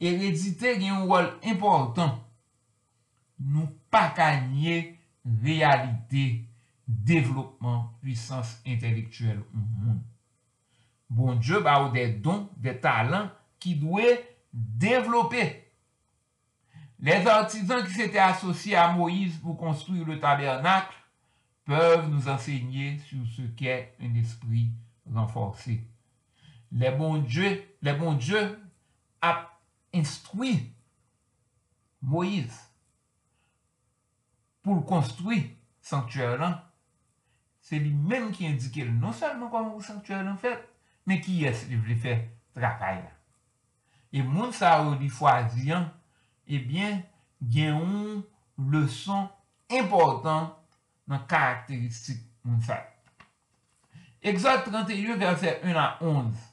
eredite 0.00 0.74
gen 0.76 0.90
yon 0.90 1.08
rol 1.08 1.28
important, 1.48 2.20
nou 3.40 3.68
pa 3.92 4.08
kanye 4.16 4.96
realite 5.24 6.24
devlopman, 6.86 7.86
pwisans 8.02 8.58
intelektuel 8.68 9.40
ou 9.40 9.62
moun. 9.62 10.00
Bon 11.10 11.38
Diyo 11.40 11.62
ba 11.64 11.80
ou 11.84 11.90
de 11.94 12.06
don, 12.22 12.46
de 12.60 12.74
talan, 12.82 13.30
ki 13.60 13.74
dwe 13.80 14.14
devlope. 14.52 15.42
Les 17.00 17.28
artisan 17.32 17.84
ki 17.86 17.96
s'ete 17.96 18.20
asosye 18.20 18.76
a 18.76 18.90
Moïse 18.92 19.40
pou 19.40 19.56
konstruy 19.58 20.04
le 20.04 20.18
tabernak, 20.20 20.92
pev 21.68 22.04
nou 22.10 22.20
ensegne 22.28 22.98
sou 23.08 23.24
se 23.32 23.48
ke 23.56 23.78
un 24.02 24.20
espri 24.20 24.68
renforse. 25.08 25.78
Le 26.72 26.90
bon 26.96 27.18
Diyo, 27.18 27.50
le 27.82 27.94
bon 27.98 28.14
Diyo 28.14 28.40
ap 29.20 29.48
instoui 29.92 30.70
Moïse 32.00 32.56
pou 34.62 34.76
l 34.78 34.84
konstoui 34.88 35.42
sanktuèr 35.84 36.36
lan. 36.40 36.58
Se 37.64 37.78
li 37.80 37.90
menm 37.92 38.30
ki 38.34 38.46
indike 38.48 38.84
l 38.86 38.92
non 38.92 39.16
salman 39.16 39.50
kon 39.52 39.66
moun 39.68 39.84
sanktuèr 39.84 40.22
lan 40.24 40.38
fèt, 40.40 40.62
men 41.06 41.20
ki 41.24 41.40
yes 41.42 41.66
li 41.70 41.78
vle 41.80 41.96
fè 42.00 42.16
trapay 42.56 43.00
la. 43.02 43.12
E 44.10 44.22
moun 44.26 44.54
sa 44.54 44.76
ou 44.84 44.96
li 45.00 45.10
fwa 45.12 45.40
diyan, 45.54 45.88
ebyen 46.50 47.02
gen 47.40 47.76
yon 47.76 48.22
leson 48.70 49.28
important 49.70 50.56
nan 51.10 51.26
karakteristik 51.30 52.22
moun 52.44 52.62
sa. 52.64 52.78
Exode 54.22 54.66
31 54.68 55.16
verset 55.16 55.62
1 55.64 55.74
à 55.74 55.98
11 56.00 56.49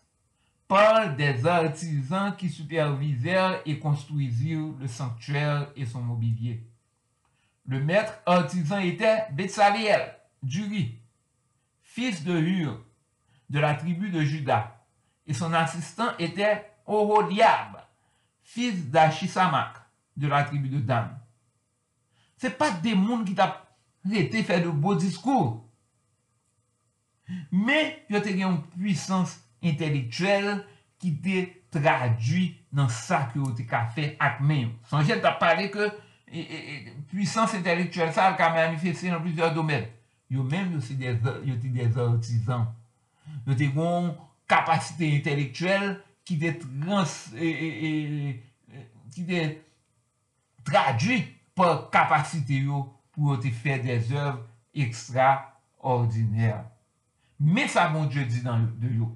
parle 0.68 1.16
des 1.16 1.46
artisan 1.48 2.34
ki 2.40 2.50
superviser 2.52 3.62
e 3.66 3.78
konstruizir 3.80 4.74
le 4.80 4.88
sanktuel 4.88 5.68
e 5.76 5.86
son 5.86 6.04
mobilier. 6.04 6.62
Le 7.68 7.80
mètre 7.84 8.20
artisan 8.26 8.84
etè 8.84 9.28
Betsaliel, 9.36 10.10
du 10.44 10.64
ri. 10.68 10.86
fils 11.98 12.24
de 12.24 12.38
Hur, 12.38 12.86
de 13.50 13.60
la 13.60 13.74
tribu 13.74 14.12
de 14.12 14.22
Juda, 14.22 14.86
et 15.26 15.34
son 15.34 15.52
assistant 15.52 16.16
était 16.20 16.72
Oholiab, 16.86 17.82
fils 18.44 18.86
d'Achisamak, 18.92 19.78
de 20.16 20.28
la 20.28 20.44
tribu 20.44 20.70
de 20.70 20.80
Dan. 20.80 21.10
Se 22.38 22.52
pa 22.54 22.70
de 22.84 22.94
moun 22.94 23.24
ki 23.26 23.34
ta 23.34 23.48
rete 24.06 24.44
fè 24.46 24.60
de 24.62 24.70
bo 24.70 24.94
diskou. 24.94 25.56
Me, 27.50 27.80
yo 28.14 28.22
te 28.22 28.30
gen 28.30 28.44
yon 28.46 28.60
puissance 28.76 29.42
intelektuel 29.66 30.64
ki 31.02 31.14
te 31.24 31.44
tradwi 31.74 32.50
nan 32.76 32.90
sa 32.94 33.26
ki 33.32 33.42
yo 33.42 33.52
te 33.58 33.68
ka 33.70 33.86
fe 33.94 34.12
ak 34.24 34.42
men 34.46 34.66
yo. 34.66 34.72
Sanjen 34.92 35.22
ta 35.24 35.36
pale 35.40 35.70
ke 35.74 35.88
e, 36.28 36.42
e, 36.42 36.58
e 36.58 36.96
puissance 37.12 37.58
intelektuel 37.60 38.12
sa 38.16 38.30
al 38.32 38.40
ka 38.40 38.50
manifeste 38.56 39.12
nan 39.12 39.24
plusieurs 39.24 39.56
domen. 39.56 39.86
Yo 40.30 40.44
men 40.44 40.74
yo 40.76 40.82
se 40.84 40.98
yo 40.98 41.60
te 41.62 41.72
dezortizan. 41.72 42.68
Yo 43.48 43.56
te 43.58 43.70
gon 43.72 44.14
kapasite 44.50 45.10
intelektuel 45.20 45.96
ki 46.28 46.42
te 46.42 46.58
trans... 46.62 47.24
E, 47.36 47.48
e, 47.48 47.72
e 47.88 48.36
ki 49.18 49.26
te 49.26 49.44
tradwi 50.68 51.22
pou 51.58 51.88
kapasite 51.94 52.62
yo 52.68 52.84
pou 53.16 53.32
yo 53.32 53.40
te 53.42 53.52
fè 53.54 53.80
des 53.82 54.12
oeuvre 54.14 54.44
ekstraordinèr. 54.78 56.60
Me 57.40 57.66
sa 57.70 57.88
bon 57.94 58.06
Diyo 58.12 58.26
di 58.30 58.44
nan 58.46 58.68
yo. 58.82 59.10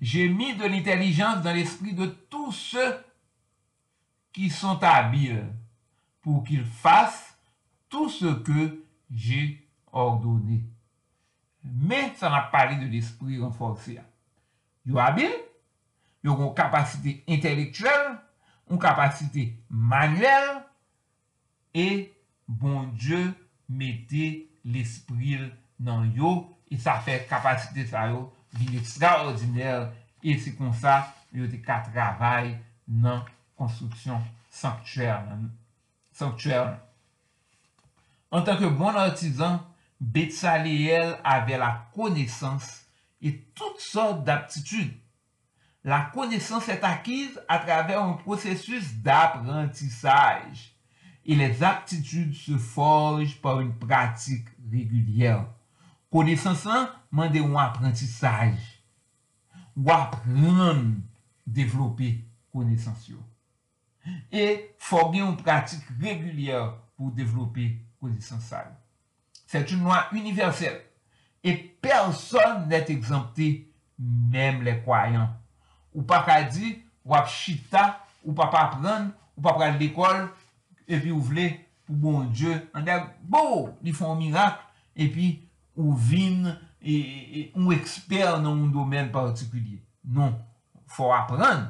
J'ai 0.00 0.28
mis 0.28 0.54
de 0.54 0.64
l'intelligence 0.64 1.42
dans 1.42 1.52
l'esprit 1.52 1.92
de 1.92 2.06
tous 2.06 2.52
ceux 2.52 3.04
qui 4.32 4.50
sont 4.50 4.78
habiles 4.82 5.46
pour 6.20 6.44
qu'ils 6.44 6.64
fassent 6.64 7.36
tout 7.88 8.08
ce 8.08 8.26
que 8.26 8.84
j'ai 9.10 9.66
ordonné. 9.92 10.64
Mais 11.62 12.12
ça 12.16 12.28
n'a 12.28 12.42
parlé 12.42 12.76
de 12.76 12.90
l'esprit 12.90 13.38
renforcé. 13.38 13.98
Yo 14.84 14.98
habile, 14.98 15.32
yo 16.22 16.32
ont 16.32 16.54
capacité 16.54 17.24
intellectuelle, 17.28 18.18
ont 18.68 18.78
capacité 18.78 19.56
manuelle, 19.68 20.62
et 21.74 22.14
bon 22.46 22.84
Dieu 22.92 23.34
mettait 23.68 24.48
l'esprit 24.64 25.38
dans 25.78 26.04
yo 26.04 26.56
E 26.66 26.78
sa 26.82 26.96
fè 26.98 27.20
kapasite 27.30 27.84
sa 27.86 28.08
yo 28.10 28.24
vin 28.54 28.78
ekstraordinèl. 28.78 29.88
E 30.22 30.38
se 30.42 30.52
kon 30.56 30.72
sa, 30.74 31.02
yo 31.34 31.46
te 31.50 31.58
ka 31.62 31.82
travay 31.90 32.54
nan 32.86 33.22
konstruksyon 33.58 34.22
sanktuèl. 34.52 35.26
En 38.30 38.42
tanke 38.42 38.68
bon 38.78 38.96
artisan, 38.98 39.60
Betsaleel 39.96 41.14
avè 41.24 41.56
la 41.56 41.70
konesans 41.94 42.64
e 43.24 43.32
tout 43.56 43.80
sort 43.80 44.22
d'aptitude. 44.24 44.92
La 45.84 46.02
konesans 46.12 46.68
et 46.68 46.84
akiz 46.84 47.38
a 47.48 47.58
travè 47.62 47.96
un 47.96 48.12
prosesus 48.20 48.92
d'aprentissaj. 49.00 50.66
E 51.24 51.34
les 51.34 51.62
aptitudes 51.64 52.36
se 52.44 52.58
forj 52.60 53.38
par 53.40 53.62
un 53.62 53.70
pratik 53.80 54.50
regulyèl. 54.70 55.46
Konesansan 56.16 56.88
mande 57.12 57.42
yon 57.42 57.58
aprentisaj. 57.60 58.54
Ou 59.76 59.92
apren 59.92 60.94
devlopi 61.44 62.14
konesansyo. 62.54 63.20
E 64.32 64.72
fò 64.80 65.10
gen 65.10 65.26
yon 65.26 65.36
pratik 65.36 65.84
regulyer 66.00 66.70
pou 66.96 67.12
devlopi 67.12 67.74
konesansal. 68.00 68.70
Sèt 69.44 69.74
yon 69.74 69.84
lwa 69.84 70.06
universel. 70.16 70.78
E 71.44 71.52
person 71.84 72.64
net 72.70 72.88
exempte 72.94 73.50
mèm 74.32 74.64
le 74.64 74.78
kwayan. 74.86 75.28
Ou 75.92 76.06
pa 76.08 76.22
ka 76.24 76.40
di 76.48 76.78
ap 77.12 77.28
chita, 77.28 77.90
ou 78.24 78.32
pa 78.36 78.48
pa 78.52 78.64
apren, 78.70 79.10
ou 79.36 79.44
pa 79.44 79.52
pral 79.58 79.76
l'ekol, 79.76 80.24
epi 80.88 81.12
ou 81.12 81.20
vle 81.28 81.50
pou 81.84 82.00
bon 82.06 82.24
Diyo. 82.32 82.56
An 82.72 82.88
der, 82.88 83.04
bo, 83.28 83.76
li 83.84 83.92
fon 83.96 84.16
mirak, 84.18 84.62
epi 84.96 85.34
ou 85.76 85.94
vin 85.94 86.56
ou 87.54 87.72
eksper 87.74 88.38
nan 88.40 88.54
un 88.54 88.70
domen 88.72 89.10
partikulye. 89.12 89.80
Non, 90.04 90.34
fò 90.90 91.12
apren. 91.16 91.66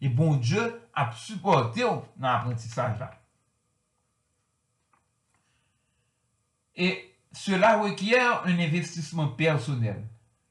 E 0.00 0.08
bon 0.08 0.38
Dje 0.40 0.62
ap 0.94 1.14
supporte 1.18 1.84
ou 1.86 2.02
nan 2.16 2.32
aprentisaj 2.38 2.96
la. 3.00 3.10
E 6.74 6.90
cela 7.34 7.76
rekier 7.82 8.46
un 8.46 8.58
investisman 8.58 9.34
personel. 9.36 10.02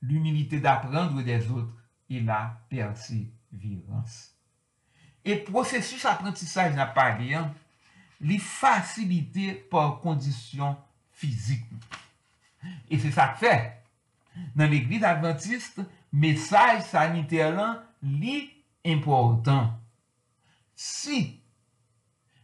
L'humilite 0.01 0.59
d'aprendre 0.61 1.23
des 1.23 1.49
autres 1.49 1.71
et 2.09 2.19
la 2.19 2.57
persevirance. 2.69 4.33
E 5.23 5.37
prosesus 5.47 6.03
aprentisaj 6.05 6.73
na 6.75 6.89
pari, 6.91 7.31
li 8.23 8.39
fasilite 8.43 9.53
por 9.71 10.01
kondisyon 10.03 10.75
fizik 11.15 11.63
nou. 11.71 12.02
E 12.89 12.99
se 13.01 13.11
sa 13.13 13.31
k 13.33 13.39
fè. 13.43 13.53
Nan 14.57 14.71
l'Eglise 14.71 15.05
Adventiste, 15.07 15.85
mesaj 16.13 16.81
saniter 16.87 17.53
lan 17.55 17.77
li 18.01 18.47
important. 18.89 19.73
Si 20.73 21.21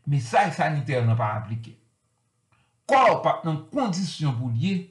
mesaj 0.10 0.54
saniter 0.58 1.06
nan 1.06 1.18
pa 1.20 1.34
aplike, 1.40 1.76
kor 2.90 3.20
pa 3.26 3.40
nan 3.46 3.64
kondisyon 3.74 4.38
pou 4.38 4.54
liye, 4.54 4.88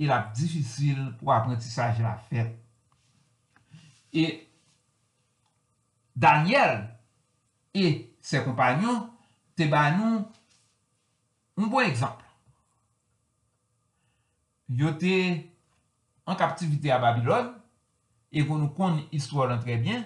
il 0.00 0.12
ap 0.12 0.32
difisil 0.36 0.98
pou 1.20 1.32
aprentisaj 1.34 2.00
la 2.00 2.16
fèt. 2.30 2.54
E 4.16 4.24
Daniel 6.16 6.80
e 7.76 7.84
se 8.24 8.40
kompanyon 8.44 9.04
te 9.56 9.68
ban 9.70 9.96
nou 10.00 10.24
un 11.60 11.68
bon 11.70 11.84
ekzamp. 11.84 12.29
yo 14.70 14.92
te 14.98 15.14
an 16.30 16.38
kaptivite 16.38 16.92
a 16.94 17.00
Babylon, 17.02 17.50
e 18.30 18.44
kon 18.46 18.62
nou 18.62 18.74
kon 18.76 19.00
istwa 19.14 19.48
lan 19.50 19.62
trebyen, 19.64 20.04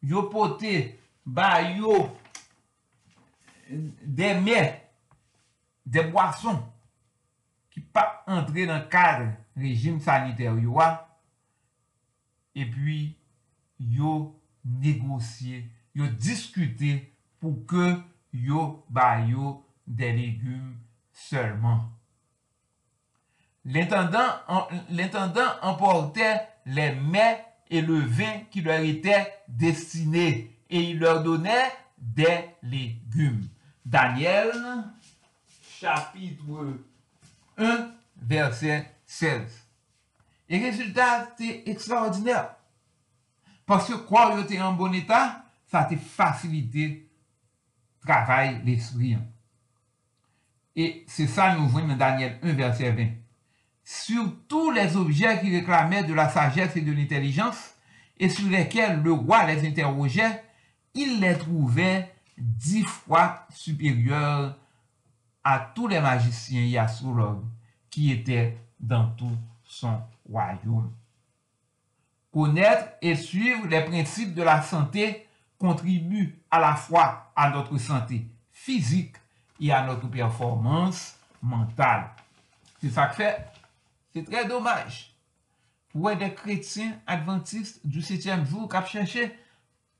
yo 0.00 0.24
pote 0.32 0.72
ba 1.24 1.60
yo 1.68 1.98
de 3.68 4.32
mè, 4.40 4.60
de 5.84 6.04
boason, 6.12 6.60
ki 7.72 7.82
pa 7.92 8.22
entre 8.30 8.66
nan 8.68 8.86
kade 8.92 9.30
rejim 9.60 10.00
saniter 10.00 10.56
yo 10.62 10.80
a, 10.80 10.90
e 12.56 12.64
pi 12.68 12.98
yo 13.92 14.32
negosye, 14.64 15.66
yo 15.92 16.08
diskute 16.16 16.96
pou 17.42 17.60
ke 17.68 17.96
yo 18.32 18.84
ba 18.88 19.18
yo 19.28 19.58
de 19.86 20.08
legume 20.16 20.78
seulement. 21.12 21.90
L'intendant 23.64 25.52
emportait 25.62 26.48
les 26.66 26.94
mets 26.94 27.44
et 27.70 27.80
le 27.80 28.00
vin 28.00 28.40
qui 28.50 28.60
leur 28.60 28.80
étaient 28.80 29.32
destinés 29.48 30.56
et 30.68 30.80
il 30.80 30.98
leur 30.98 31.22
donnait 31.22 31.70
des 31.96 32.50
légumes. 32.62 33.48
Daniel, 33.84 34.52
chapitre 35.78 36.78
1, 37.56 37.90
verset 38.16 38.90
16. 39.06 39.42
Et 40.48 40.58
résultat, 40.58 41.28
c'était 41.36 41.70
extraordinaire. 41.70 42.56
Parce 43.64 43.88
que 43.88 43.94
il 44.34 44.40
était 44.40 44.60
en 44.60 44.72
bon 44.72 44.92
état, 44.92 45.44
ça 45.70 45.84
été 45.84 45.96
facilité 45.96 47.08
travail 48.04 48.60
l'esprit. 48.64 49.16
Et 50.74 51.04
c'est 51.06 51.28
ça, 51.28 51.54
nous 51.54 51.68
voyons 51.68 51.88
dans 51.88 51.96
Daniel 51.96 52.38
1, 52.42 52.52
verset 52.54 52.90
20 52.90 53.21
sur 53.84 54.24
tous 54.48 54.70
les 54.70 54.96
objets 54.96 55.40
qui 55.40 55.54
réclamaient 55.54 56.04
de 56.04 56.14
la 56.14 56.28
sagesse 56.28 56.76
et 56.76 56.80
de 56.80 56.92
l'intelligence 56.92 57.74
et 58.18 58.28
sur 58.28 58.48
lesquels 58.48 59.02
le 59.02 59.12
roi 59.12 59.44
les 59.44 59.66
interrogeait, 59.66 60.42
il 60.94 61.20
les 61.20 61.36
trouvait 61.36 62.14
dix 62.38 62.84
fois 62.84 63.46
supérieurs 63.50 64.56
à 65.44 65.72
tous 65.74 65.88
les 65.88 66.00
magiciens 66.00 66.62
et 66.62 66.78
astrologues 66.78 67.44
qui 67.90 68.12
étaient 68.12 68.56
dans 68.78 69.10
tout 69.10 69.36
son 69.64 70.00
royaume. 70.28 70.92
Connaître 72.32 72.88
et 73.02 73.16
suivre 73.16 73.66
les 73.66 73.84
principes 73.84 74.34
de 74.34 74.42
la 74.42 74.62
santé 74.62 75.26
contribue 75.58 76.38
à 76.50 76.58
la 76.60 76.74
fois 76.74 77.32
à 77.36 77.50
notre 77.50 77.76
santé 77.78 78.26
physique 78.52 79.16
et 79.60 79.72
à 79.72 79.84
notre 79.84 80.08
performance 80.08 81.16
mentale. 81.42 82.10
C'est 82.80 82.90
ça 82.90 83.06
que 83.06 83.16
fait 83.16 83.51
C'est 84.12 84.24
très 84.24 84.46
dommage 84.46 85.08
pou 85.92 86.08
wè 86.08 86.16
de 86.16 86.28
chrétien 86.32 86.96
adventiste 87.06 87.80
du 87.84 88.00
7e 88.00 88.46
jour 88.48 88.68
kap 88.72 88.88
chèche 88.88 89.28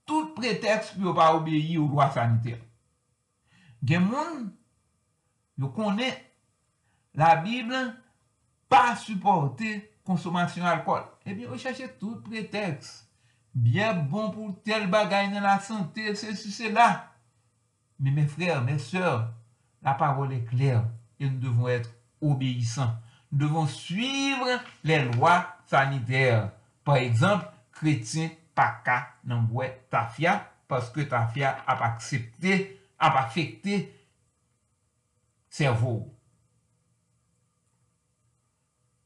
tout 0.08 0.32
prétexte 0.36 0.96
pou 0.96 1.10
yo 1.10 1.14
pa 1.16 1.30
obéi 1.36 1.76
ou 1.76 1.88
loi 1.88 2.08
sanitaire. 2.14 2.62
Gen 3.84 4.06
moun, 4.08 4.46
yo 5.60 5.68
konè 5.76 6.08
la 7.18 7.34
Bible 7.44 7.82
pa 8.72 8.96
supporte 8.96 9.74
konsomasyon 10.08 10.68
alkol. 10.70 11.04
Ebi 11.28 11.44
yo 11.44 11.60
chèche 11.60 11.90
tout 12.00 12.24
prétexte. 12.24 13.08
Bien 13.52 13.92
bon 14.08 14.30
pou 14.32 14.54
tel 14.64 14.86
bagay 14.88 15.28
nan 15.28 15.44
la 15.44 15.58
santé, 15.60 16.14
se 16.16 16.32
si 16.34 16.50
se 16.52 16.72
la. 16.72 17.12
Mais 18.00 18.10
mes 18.10 18.26
frères, 18.26 18.62
mes 18.64 18.78
sœurs, 18.78 19.28
la 19.82 19.92
parole 19.92 20.32
est 20.32 20.44
claire 20.44 20.86
et 21.20 21.28
nous 21.28 21.38
devons 21.38 21.68
être 21.68 21.90
obéissants. 22.22 22.96
devons 23.32 23.66
suivre 23.66 24.60
les 24.84 25.04
lois 25.04 25.56
sanitaires. 25.66 26.50
Par 26.84 26.96
exemple, 26.96 27.46
chrétien 27.72 28.30
pa 28.54 28.80
ka 28.84 29.14
nan 29.24 29.48
que 29.48 31.00
Tafia 31.02 31.56
a 31.66 31.76
pas 31.76 31.84
accepté, 31.86 32.80
a 32.98 33.10
pas 33.10 33.20
affecté 33.22 33.94
cerveau. 35.50 36.14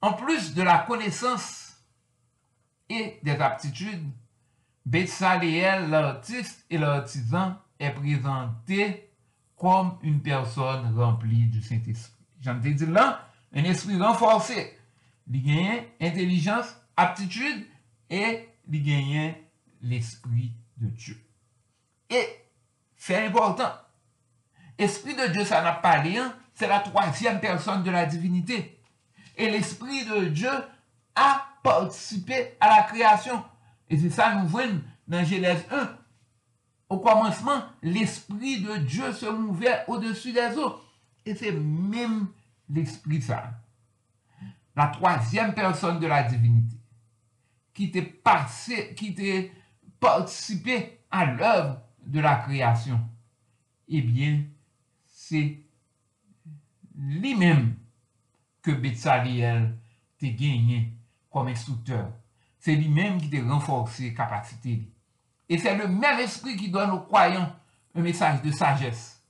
En 0.01 0.13
plus 0.13 0.55
de 0.55 0.63
la 0.63 0.79
connaissance 0.81 1.77
et 2.89 3.19
des 3.23 3.41
aptitudes, 3.41 4.09
Betsaleel, 4.85 5.91
l'artiste 5.91 6.65
et 6.71 6.79
l'artisan, 6.79 7.57
est 7.79 7.91
présenté 7.91 9.11
comme 9.57 9.99
une 10.03 10.23
personne 10.23 10.97
remplie 10.97 11.47
du 11.47 11.61
Saint-Esprit. 11.61 12.25
J'en 12.41 12.63
ai 12.63 12.73
dit 12.73 12.87
là, 12.87 13.26
un 13.55 13.65
esprit 13.65 14.01
renforcé. 14.01 14.79
Il 15.31 15.43
gagne 15.43 15.85
intelligence, 16.01 16.77
aptitude 16.97 17.67
et 18.11 18.49
il 18.71 18.83
gagne 18.83 19.35
l'Esprit 19.83 20.53
de 20.77 20.89
Dieu. 20.89 21.17
Et 22.11 22.27
c'est 22.97 23.27
important. 23.27 23.73
Esprit 24.79 25.15
de 25.15 25.27
Dieu, 25.29 25.45
ça 25.45 25.63
n'a 25.63 25.73
pas 25.73 26.01
rien, 26.01 26.35
c'est 26.55 26.69
la 26.69 26.81
troisième 26.81 27.41
personne 27.41 27.83
de 27.83 27.91
la 27.91 28.07
divinité. 28.07 28.79
Et 29.37 29.51
l'Esprit 29.51 30.05
de 30.05 30.27
Dieu 30.27 30.51
a 31.15 31.47
participé 31.63 32.55
à 32.61 32.69
la 32.69 32.83
création. 32.83 33.43
Et 33.89 33.99
c'est 33.99 34.11
ça 34.11 34.35
nous 34.35 34.47
voyons 34.47 34.81
dans 35.09 35.25
Genèse 35.25 35.65
1. 35.71 35.97
Au 36.89 36.99
commencement, 36.99 37.63
l'Esprit 37.83 38.61
de 38.61 38.77
Dieu 38.77 39.13
se 39.13 39.27
mouvait 39.27 39.85
au-dessus 39.89 40.33
des 40.33 40.57
eaux. 40.57 40.81
Et 41.25 41.35
c'est 41.35 41.53
même 41.53 42.29
l'Esprit 42.69 43.23
ça. 43.23 43.53
La 44.75 44.89
troisième 44.89 45.55
personne 45.55 45.99
de 45.99 46.07
la 46.07 46.23
divinité. 46.23 46.77
Qui 47.73 47.85
était 47.85 48.03
passé, 48.03 48.95
qui 48.95 49.15
participé 50.01 51.01
à 51.11 51.27
l'œuvre 51.27 51.81
de 52.07 52.21
la 52.21 52.37
création. 52.37 53.01
Eh 53.89 54.03
bien, 54.03 54.45
c'est 55.07 55.61
lui-même 56.97 57.75
que 58.63 58.71
Betsaliel 58.71 59.77
t'a 60.19 60.29
gagné 60.29 60.93
comme 61.31 61.49
instructeur. 61.49 62.11
C'est 62.59 62.75
lui-même 62.75 63.21
qui 63.21 63.31
t'a 63.31 63.43
renforcé 63.43 64.15
capacité. 64.15 64.89
Et 65.49 65.59
c'est 65.59 65.77
le 65.77 65.89
même 65.89 66.19
esprit 66.19 66.57
qui 66.57 66.71
donne 66.71 66.91
aux 66.91 67.01
croyants 67.01 67.55
un 67.95 68.01
message 68.01 68.43
de 68.43 68.51
sagesse, 68.51 69.23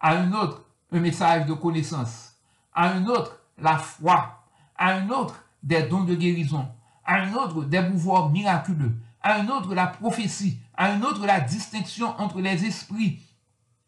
à 0.00 0.16
un 0.16 0.32
autre 0.32 0.64
un 0.92 1.00
message 1.00 1.46
de 1.46 1.54
connaissance, 1.54 2.33
à 2.74 2.90
un 2.90 3.06
autre 3.06 3.40
la 3.58 3.78
foi, 3.78 4.44
à 4.76 4.94
un 4.94 5.08
autre 5.10 5.44
des 5.62 5.82
dons 5.84 6.04
de 6.04 6.14
guérison, 6.14 6.68
à 7.04 7.22
un 7.22 7.32
autre 7.34 7.64
des 7.64 7.82
pouvoirs 7.82 8.30
miraculeux, 8.30 8.94
à 9.22 9.36
un 9.36 9.48
autre 9.48 9.74
la 9.74 9.86
prophétie, 9.86 10.58
à 10.76 10.92
un 10.92 11.02
autre 11.02 11.24
la 11.24 11.40
distinction 11.40 12.08
entre 12.20 12.40
les 12.40 12.64
esprits, 12.64 13.20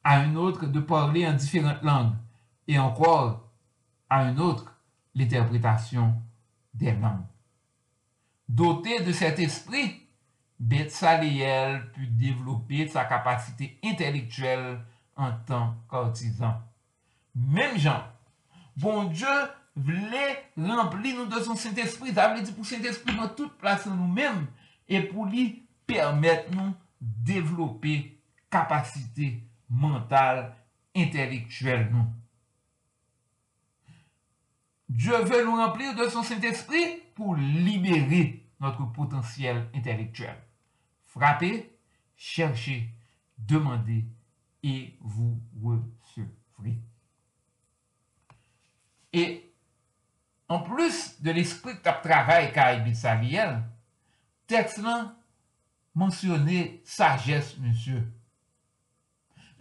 à 0.05 0.20
un 0.20 0.37
autre 0.37 0.66
de 0.66 0.80
parler 0.80 1.26
en 1.26 1.34
différentes 1.34 1.82
langues, 1.82 2.14
et 2.68 2.78
encore 2.78 3.49
à 4.09 4.20
un 4.20 4.39
autre 4.39 4.72
l'interprétation 5.14 6.14
des 6.74 6.93
langues. 6.93 7.24
Doté 8.49 9.01
de 9.01 9.12
cet 9.12 9.39
esprit, 9.39 10.03
Betsaleel 10.59 11.91
put 11.93 12.07
développer 12.07 12.87
sa 12.89 13.05
capacité 13.05 13.78
intellectuelle 13.84 14.80
en 15.16 15.32
tant 15.47 15.74
qu'artisan. 15.91 16.55
Même 17.34 17.76
Jean, 17.76 18.03
bon 18.77 19.05
Dieu 19.05 19.27
voulait 19.74 20.45
remplir 20.57 21.16
nous 21.16 21.27
de 21.27 21.41
son 21.43 21.55
Saint-Esprit. 21.55 22.14
Ça 22.14 22.35
veut 22.35 22.43
dire 22.43 22.55
pour 22.55 22.64
Saint-Esprit 22.64 23.14
dans 23.16 23.29
toute 23.29 23.57
place 23.59 23.87
en 23.87 23.95
nous-mêmes 23.95 24.47
et 24.89 25.03
pour 25.03 25.27
lui 25.27 25.66
permettre 25.87 26.51
nous 26.55 26.74
développer 27.01 28.18
capacité 28.51 29.43
mentale, 29.68 30.55
intellectuelle. 30.95 31.93
Dieu 34.89 35.16
veut 35.24 35.45
nous 35.45 35.57
remplir 35.57 35.95
de 35.95 36.09
son 36.09 36.22
Saint-Esprit 36.22 37.03
pour 37.14 37.37
libérer 37.37 38.45
notre 38.61 38.85
potentiel 38.93 39.68
intellectuel. 39.74 40.37
Frappez, 41.07 41.77
cherchez, 42.16 42.89
demandez 43.39 44.05
et 44.62 44.97
vous 45.01 45.39
recevrez. 45.62 46.79
Et 49.16 49.50
en 50.46 50.58
plus 50.58 51.22
de 51.22 51.30
l'esprit 51.30 51.72
de 51.72 51.80
travail 52.02 52.52
qu'a 52.52 52.94
Saliel, 52.94 53.62
texte 54.46 54.76
là 54.76 55.16
mentionné 55.94 56.82
sagesse, 56.84 57.56
monsieur. 57.56 58.06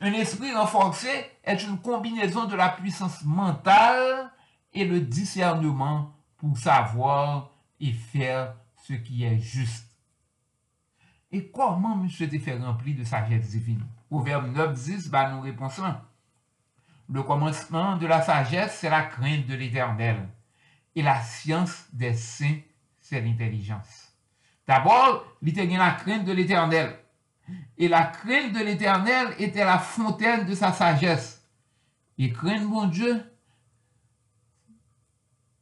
Un 0.02 0.12
esprit 0.12 0.54
renforcé 0.54 1.08
est 1.42 1.64
une 1.64 1.80
combinaison 1.80 2.48
de 2.48 2.56
la 2.58 2.68
puissance 2.68 3.24
mentale 3.24 4.30
et 4.74 4.84
le 4.84 5.00
discernement 5.00 6.14
pour 6.36 6.58
savoir 6.58 7.50
et 7.80 7.94
faire 7.94 8.56
ce 8.84 8.92
qui 8.92 9.24
est 9.24 9.40
juste. 9.40 9.88
Et 11.32 11.50
comment 11.50 11.96
monsieur 11.96 12.30
te 12.30 12.38
fait 12.38 12.58
rempli 12.58 12.94
de 12.94 13.06
sagesse 13.06 13.52
divine? 13.52 13.86
Proverbe 14.10 14.52
9, 14.52 14.74
10, 14.74 15.10
bah, 15.10 15.32
nous 15.32 15.40
répondons. 15.40 15.96
Le 17.10 17.24
commencement 17.24 17.98
de 17.98 18.08
la 18.08 18.22
sagesse, 18.22 18.78
c'est 18.80 18.90
la 18.90 19.04
crainte 19.04 19.46
de 19.46 19.56
l'éternel. 19.56 20.18
Et 20.96 21.02
la 21.02 21.22
science 21.22 21.86
des 21.94 22.14
saints, 22.14 22.60
c'est 23.00 23.22
l'intelligence. 23.22 24.14
D'abord, 24.68 25.26
était 25.46 25.66
la 25.66 25.92
crainte 25.92 26.26
de 26.26 26.32
l'éternel. 26.32 26.98
Et 27.78 27.88
la 27.88 28.06
crainte 28.06 28.54
de 28.54 28.64
l'éternel 28.64 29.36
était 29.38 29.64
la 29.64 29.78
fontaine 29.78 30.46
de 30.46 30.56
sa 30.56 30.74
sagesse. 30.74 31.44
Et 32.18 32.32
crainte 32.32 32.64
mon 32.64 32.88
Dieu, 32.88 33.24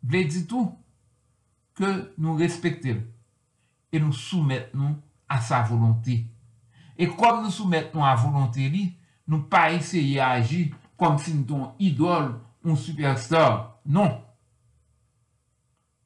veut 0.03 0.23
dire 0.23 0.47
tout 0.47 0.77
que 1.75 2.13
nous 2.17 2.35
respectons 2.35 3.01
et 3.91 3.99
nous 3.99 4.13
soumettons 4.13 5.01
à 5.27 5.41
sa 5.41 5.61
volonté. 5.61 6.25
Et 6.97 7.07
comme 7.07 7.43
nous 7.43 7.49
soumettons 7.49 8.03
à 8.03 8.15
volonté, 8.15 8.93
nous 9.27 9.41
pas 9.41 9.71
essayer 9.71 10.17
d'agir 10.17 10.75
comme 11.03 11.19
si 11.19 11.31
étions 11.31 11.73
idole 11.79 12.39
ou 12.63 12.77
superstar. 12.77 13.77
Non. 13.85 14.23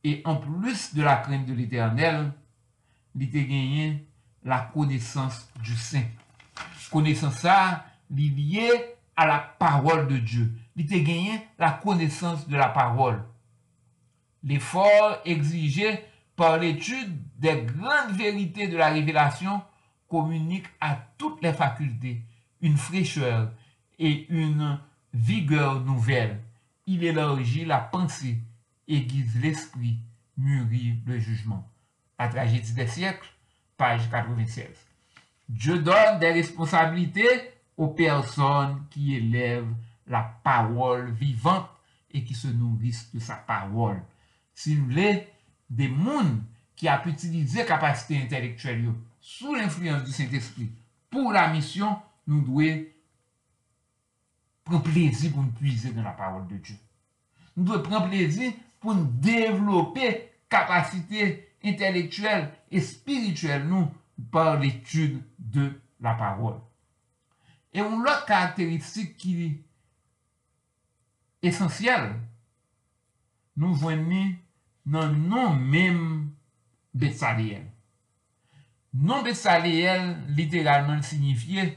Et 0.04 0.24
en 0.26 0.38
plus 0.38 0.95
de 0.95 1.04
la 1.04 1.18
crainte 1.18 1.45
de 1.45 1.54
l'éternel, 1.54 2.32
il 3.14 3.28
a 3.28 3.41
gagné 3.41 4.08
la 4.43 4.60
connaissance 4.74 5.52
du 5.62 5.76
Saint. 5.76 6.06
Connaissance 6.91 7.36
ça, 7.36 7.86
liée 8.10 8.95
à 9.16 9.28
la 9.28 9.38
parole 9.38 10.08
de 10.08 10.18
Dieu. 10.18 10.52
Il 10.76 10.88
gagné 10.88 11.48
la 11.60 11.72
connaissance 11.72 12.48
de 12.48 12.56
la 12.56 12.70
parole. 12.70 13.24
L'effort 14.43 15.20
exigé 15.26 16.06
par 16.36 16.58
l'étude 16.58 17.22
des 17.38 17.64
grandes 17.66 18.16
vérités 18.16 18.68
de 18.68 18.78
la 18.78 18.89
révélation 18.89 19.62
communique 20.08 20.68
à 20.82 20.98
toutes 21.20 21.43
les 21.43 21.54
facultés 21.54 22.24
une 22.62 22.78
fraîcheur 22.78 23.52
et 24.00 24.26
une 24.30 24.80
vigueur 25.14 25.82
nouvelle. 25.82 26.39
Il 26.86 27.03
élargit 27.03 27.66
la 27.66 27.80
pensée, 27.80 28.38
aiguise 28.88 29.39
l'esprit, 29.41 29.97
mûrit 30.38 30.99
le 31.05 31.20
jugement. 31.20 31.68
La 32.20 32.28
tragédie 32.28 32.74
des 32.74 32.88
siècles, 32.88 33.30
page 33.78 34.10
96. 34.10 34.66
Dieu 35.49 35.80
donne 35.80 36.20
des 36.20 36.32
responsabilités 36.32 37.51
aux 37.78 37.89
personnes 37.89 38.84
qui 38.89 39.16
élèvent 39.16 39.74
la 40.08 40.24
parole 40.43 41.12
vivante 41.12 41.70
et 42.12 42.24
qui 42.24 42.34
se 42.34 42.47
nourrissent 42.47 43.14
de 43.14 43.20
sa 43.20 43.36
parole. 43.36 44.01
S'il 44.53 44.80
voulait, 44.82 45.32
des 45.70 45.89
mondes 45.89 46.41
qui 46.76 46.88
a 46.88 47.05
utilisé 47.05 47.66
capacité 47.66 48.22
intellectuelle 48.22 48.93
sous 49.20 49.53
l'influence 49.53 50.03
du 50.03 50.12
Saint-Esprit 50.12 50.72
pour 51.10 51.32
la 51.32 51.47
mission, 51.49 51.97
nous 52.26 52.41
devons 52.41 52.84
prendre 54.68 54.84
plaisir 54.84 55.32
pour 55.32 55.43
nous 55.43 55.51
puiser 55.51 55.91
dans 55.91 56.03
la 56.03 56.11
parole 56.11 56.47
de 56.47 56.57
Dieu. 56.57 56.76
Nous 57.55 57.63
devons 57.63 57.82
prendre 57.82 58.09
plaisir 58.09 58.51
pour 58.80 58.93
nous 58.93 59.05
développer 59.05 60.30
capacité 60.49 61.49
intellectuelle 61.63 62.51
et 62.72 62.82
spirituelle 62.82 63.68
nous 63.68 63.89
par 64.32 64.59
l'étude 64.59 65.22
de 65.39 65.72
la 65.99 66.13
parole. 66.13 66.59
Et 67.74 67.80
une 67.80 68.01
autre 68.01 68.26
caractéristique 68.26 69.18
qui 69.18 69.61
est 71.43 71.47
essentielle, 71.47 72.15
nous 73.55 73.74
voyons 73.74 74.36
nan 74.86 75.28
non 75.28 75.55
menm 75.55 76.30
Betsaleel. 76.93 77.65
Non 78.93 79.24
Betsaleel 79.24 80.18
literalman 80.30 81.01
signifiye 81.01 81.74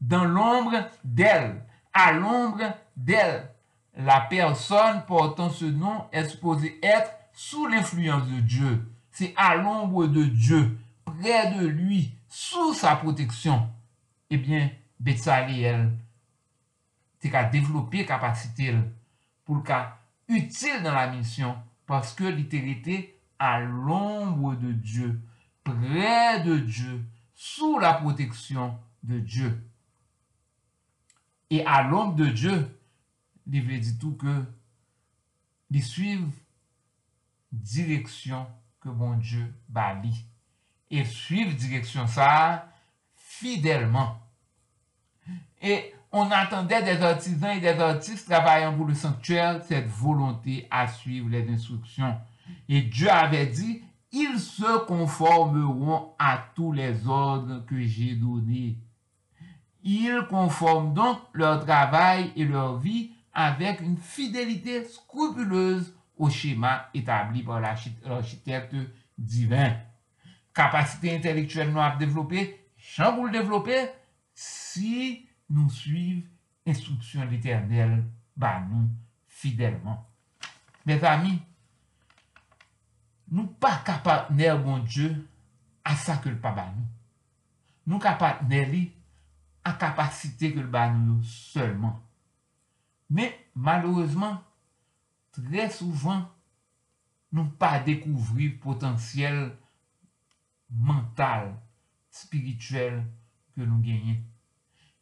dans 0.00 0.24
l'ombre 0.24 0.88
d'elle, 1.04 1.64
l'ombre 2.12 2.74
d'elle. 2.96 3.48
La 3.96 4.20
personne 4.20 5.04
portant 5.06 5.50
ce 5.50 5.64
nom 5.64 6.06
est 6.12 6.28
supposée 6.28 6.78
être 6.82 7.10
sous 7.32 7.66
l'influence 7.66 8.28
de 8.28 8.40
Dieu. 8.40 8.92
C'est 9.10 9.34
à 9.36 9.56
l'ombre 9.56 10.06
de 10.06 10.24
Dieu, 10.24 10.78
près 11.04 11.52
de 11.54 11.66
lui, 11.66 12.12
sous 12.28 12.74
sa 12.74 12.96
protection. 12.96 13.68
Eh 14.30 14.36
bien, 14.36 14.70
Betsalé, 15.00 15.62
elle, 15.62 15.90
c'est 17.18 17.30
qu'à 17.30 17.44
développer 17.44 18.06
capacité 18.06 18.74
pour 19.44 19.62
cas 19.64 19.98
utile 20.28 20.82
dans 20.82 20.94
la 20.94 21.10
mission 21.10 21.56
parce 21.86 22.12
que 22.14 22.24
l'itérité 22.24 23.18
à 23.38 23.60
l'ombre 23.60 24.54
de 24.54 24.72
Dieu, 24.72 25.20
près 25.64 26.40
de 26.40 26.58
Dieu, 26.58 27.04
sous 27.34 27.78
la 27.78 27.94
protection 27.94 28.76
de 29.02 29.18
Dieu. 29.18 29.67
Et 31.50 31.64
à 31.64 31.82
l'ombre 31.82 32.14
de 32.14 32.26
Dieu, 32.26 32.78
il 33.50 33.62
veut 33.62 33.78
dire 33.78 33.98
tout 34.00 34.12
que 34.12 34.44
ils 35.70 35.82
suivent 35.82 36.30
direction 37.52 38.46
que 38.80 38.88
bon 38.88 39.16
Dieu 39.16 39.52
bali. 39.68 40.24
Et 40.90 41.04
suivent 41.04 41.56
direction 41.56 42.06
ça 42.06 42.68
fidèlement. 43.16 44.18
Et 45.60 45.92
on 46.10 46.30
attendait 46.30 46.82
des 46.82 47.02
artisans 47.02 47.50
et 47.50 47.60
des 47.60 47.78
artistes 47.80 48.28
travaillant 48.28 48.74
pour 48.74 48.86
le 48.86 48.94
sanctuaire 48.94 49.62
cette 49.64 49.88
volonté 49.88 50.66
à 50.70 50.88
suivre 50.88 51.28
les 51.28 51.48
instructions. 51.50 52.16
Et 52.68 52.82
Dieu 52.82 53.10
avait 53.10 53.46
dit, 53.46 53.82
ils 54.10 54.38
se 54.38 54.86
conformeront 54.86 56.14
à 56.18 56.42
tous 56.54 56.72
les 56.72 57.06
ordres 57.06 57.64
que 57.66 57.80
j'ai 57.82 58.14
donnés. 58.14 58.78
Ils 59.82 60.26
conforment 60.28 60.92
donc 60.92 61.20
leur 61.32 61.64
travail 61.64 62.32
et 62.36 62.44
leur 62.44 62.78
vie 62.78 63.12
avec 63.32 63.80
une 63.80 63.96
fidélité 63.96 64.84
scrupuleuse 64.84 65.94
au 66.16 66.28
schéma 66.28 66.88
établi 66.94 67.42
par 67.42 67.60
l'architecte 67.60 68.74
divin. 69.16 69.76
Capacité 70.52 71.14
intellectuelle 71.14 71.72
non 71.72 71.80
à 71.80 71.94
développer, 71.96 72.68
champ 72.76 73.14
pour 73.14 73.26
le 73.26 73.32
développer, 73.32 73.88
si 74.34 75.28
nous 75.48 75.70
suivons 75.70 76.22
l'instruction 76.66 77.24
de 77.24 77.30
l'Éternel, 77.30 78.04
nous, 78.36 78.88
fidèlement. 79.26 80.06
Mes 80.84 81.02
amis, 81.02 81.40
nous 83.30 83.46
pas 83.46 83.76
capables 83.84 84.34
bon 84.62 84.78
Dieu 84.78 85.28
à 85.84 85.94
ça 85.94 86.16
que 86.16 86.28
le 86.28 86.38
pas 86.38 86.72
nous. 86.76 86.84
Nous 87.86 87.98
capables 87.98 88.48
capacité 89.72 90.52
que 90.52 90.60
le 90.60 90.66
bat 90.66 90.90
nous 90.90 91.22
seulement. 91.22 92.00
Mais 93.10 93.46
malheureusement, 93.54 94.42
très 95.32 95.70
souvent, 95.70 96.28
nous 97.32 97.46
pas 97.46 97.78
découvrir 97.78 98.58
potentiel 98.60 99.56
mental, 100.70 101.54
spirituel 102.10 103.04
que 103.54 103.62
nous 103.62 103.78
gagnons. 103.80 104.16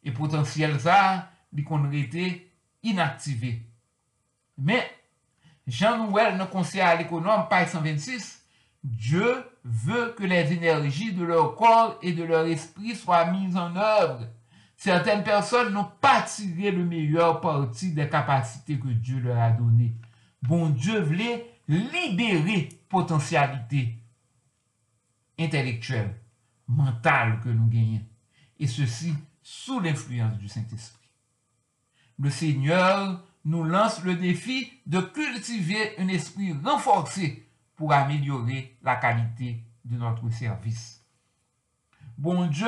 Et 0.03 0.11
potentiel 0.11 0.79
ça, 0.79 1.29
il 1.53 1.63
qu'on 1.63 1.91
été 1.91 2.51
inactivé. 2.83 3.61
Mais, 4.57 4.89
Jean-Nouvel, 5.65 6.37
nos 6.37 6.47
conseiller 6.47 6.83
à 6.83 6.95
l'économe, 6.95 7.47
page 7.49 7.69
126, 7.69 8.43
Dieu 8.83 9.43
veut 9.63 10.13
que 10.17 10.23
les 10.23 10.53
énergies 10.53 11.13
de 11.13 11.23
leur 11.23 11.55
corps 11.55 11.97
et 12.01 12.13
de 12.13 12.23
leur 12.23 12.45
esprit 12.45 12.95
soient 12.95 13.25
mises 13.31 13.57
en 13.57 13.75
œuvre. 13.75 14.27
Certaines 14.77 15.23
personnes 15.23 15.73
n'ont 15.73 15.91
pas 15.99 16.21
tiré 16.21 16.69
le 16.69 16.85
meilleur 16.85 17.41
parti 17.41 17.93
des 17.93 18.07
capacités 18.07 18.77
que 18.77 18.87
Dieu 18.87 19.19
leur 19.19 19.39
a 19.39 19.49
données. 19.49 19.95
Bon 20.43 20.69
Dieu 20.69 21.01
voulait 21.01 21.51
libérer 21.67 22.69
potentialité 22.87 23.97
intellectuelle, 25.39 26.15
mentale 26.67 27.39
que 27.43 27.49
nous 27.49 27.65
gagnons. 27.67 28.05
Et 28.59 28.67
ceci 28.67 29.15
sous 29.41 29.79
l'influence 29.79 30.37
du 30.37 30.47
Saint-Esprit. 30.47 31.09
Le 32.19 32.29
Seigneur 32.29 33.23
nous 33.45 33.63
lance 33.63 34.03
le 34.03 34.15
défi 34.15 34.71
de 34.85 35.01
cultiver 35.01 35.97
un 35.97 36.07
esprit 36.07 36.53
renforcé 36.63 37.49
pour 37.75 37.93
améliorer 37.93 38.77
la 38.83 38.95
qualité 38.95 39.63
de 39.85 39.97
notre 39.97 40.29
service. 40.29 41.03
Bon 42.17 42.45
Dieu 42.47 42.67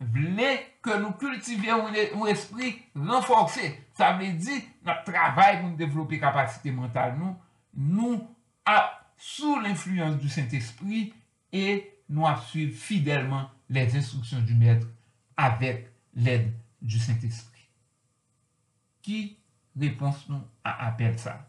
voulait 0.00 0.74
que 0.82 0.98
nous 0.98 1.12
cultivions 1.12 1.86
un 1.86 2.26
esprit 2.26 2.82
renforcé. 2.94 3.86
Ça 3.92 4.12
veut 4.12 4.32
dire 4.32 4.62
notre 4.84 5.04
travail 5.04 5.60
pour 5.60 5.70
développer 5.70 6.18
capacité 6.18 6.70
mentale, 6.70 7.16
nous, 7.18 7.36
nous 7.74 8.28
sous 9.16 9.58
l'influence 9.60 10.16
du 10.18 10.28
Saint-Esprit 10.28 11.14
et 11.52 11.92
nous 12.08 12.26
suivre 12.48 12.76
fidèlement 12.76 13.50
les 13.68 13.96
instructions 13.96 14.40
du 14.40 14.54
Maître 14.54 14.86
avec 15.36 15.90
l'aide 16.14 16.52
du 16.82 16.98
Saint-Esprit. 16.98 17.68
Qui 19.02 19.38
réponse 19.78 20.28
nous 20.28 20.42
à 20.64 20.88
appel 20.88 21.18
ça? 21.18 21.48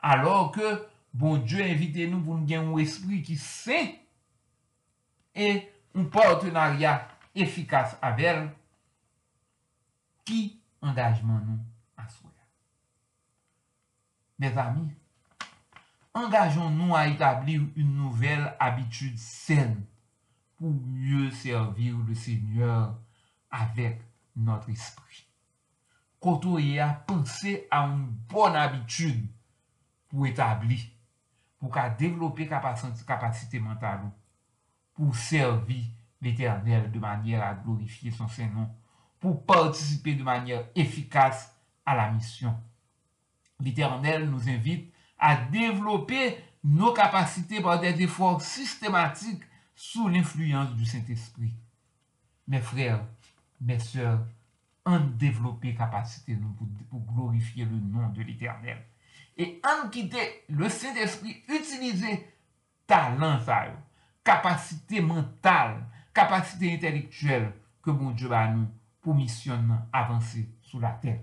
Alors 0.00 0.52
que 0.52 0.86
bon 1.12 1.38
Dieu 1.38 1.62
invite 1.62 1.96
nous 2.10 2.20
pour 2.20 2.36
nous 2.36 2.44
gagner 2.44 2.66
un 2.66 2.76
esprit 2.78 3.22
qui 3.22 3.36
sait 3.36 3.98
et 5.34 5.68
un 5.98 6.04
partenariat 6.04 7.08
efficace 7.34 7.96
avec 8.00 8.26
elle, 8.26 8.50
qui 10.24 10.60
engagement 10.80 11.40
nous 11.44 11.58
à 11.96 12.08
soi. 12.08 12.30
Mes 14.38 14.56
amis, 14.56 14.92
engageons-nous 16.14 16.94
à 16.94 17.08
établir 17.08 17.62
une 17.74 17.96
nouvelle 17.96 18.54
habitude 18.60 19.18
saine 19.18 19.84
pour 20.56 20.70
mieux 20.70 21.30
servir 21.30 21.96
le 22.06 22.14
Seigneur 22.14 22.96
avec 23.50 24.00
notre 24.36 24.70
esprit. 24.70 25.26
Côtoyer 26.20 26.80
à 26.80 26.90
penser 26.90 27.66
à 27.70 27.86
une 27.86 28.06
bonne 28.06 28.56
habitude 28.56 29.26
pour 30.08 30.26
établir, 30.26 30.80
pour 31.58 31.74
développer 31.98 32.46
capacité, 32.46 33.04
capacité 33.04 33.58
mentale, 33.60 34.10
pour 34.98 35.14
servir 35.14 35.84
l'Éternel 36.20 36.90
de 36.90 36.98
manière 36.98 37.44
à 37.44 37.54
glorifier 37.54 38.10
son 38.10 38.26
Saint-Nom, 38.26 38.68
pour 39.20 39.46
participer 39.46 40.16
de 40.16 40.24
manière 40.24 40.64
efficace 40.74 41.54
à 41.86 41.94
la 41.94 42.10
mission. 42.10 42.52
L'Éternel 43.60 44.28
nous 44.28 44.48
invite 44.48 44.92
à 45.16 45.36
développer 45.36 46.38
nos 46.64 46.92
capacités 46.92 47.60
par 47.60 47.78
des 47.78 48.02
efforts 48.02 48.42
systématiques 48.42 49.44
sous 49.76 50.08
l'influence 50.08 50.74
du 50.74 50.84
Saint-Esprit. 50.84 51.54
Mes 52.48 52.60
frères, 52.60 53.04
mes 53.60 53.78
sœurs, 53.78 54.26
en 54.84 54.98
développer 54.98 55.76
capacité 55.76 56.36
pour, 56.90 57.00
glorifier 57.14 57.64
le 57.66 57.76
nom 57.76 58.08
de 58.08 58.22
l'Éternel. 58.22 58.78
Et 59.36 59.60
en 59.64 59.88
quitter 59.90 60.44
le 60.48 60.68
Saint-Esprit, 60.68 61.44
utiliser 61.48 62.26
talent, 62.88 63.38
capacité 64.28 65.00
mentale, 65.00 65.86
capacité 66.12 66.74
intellectuelle 66.74 67.50
que 67.82 67.90
mon 67.90 68.10
Dieu 68.10 68.30
a 68.30 68.46
nous 68.48 68.66
pour 69.00 69.14
mission 69.14 69.58
avancer 69.90 70.46
sous 70.60 70.78
la 70.78 70.90
terre. 70.90 71.20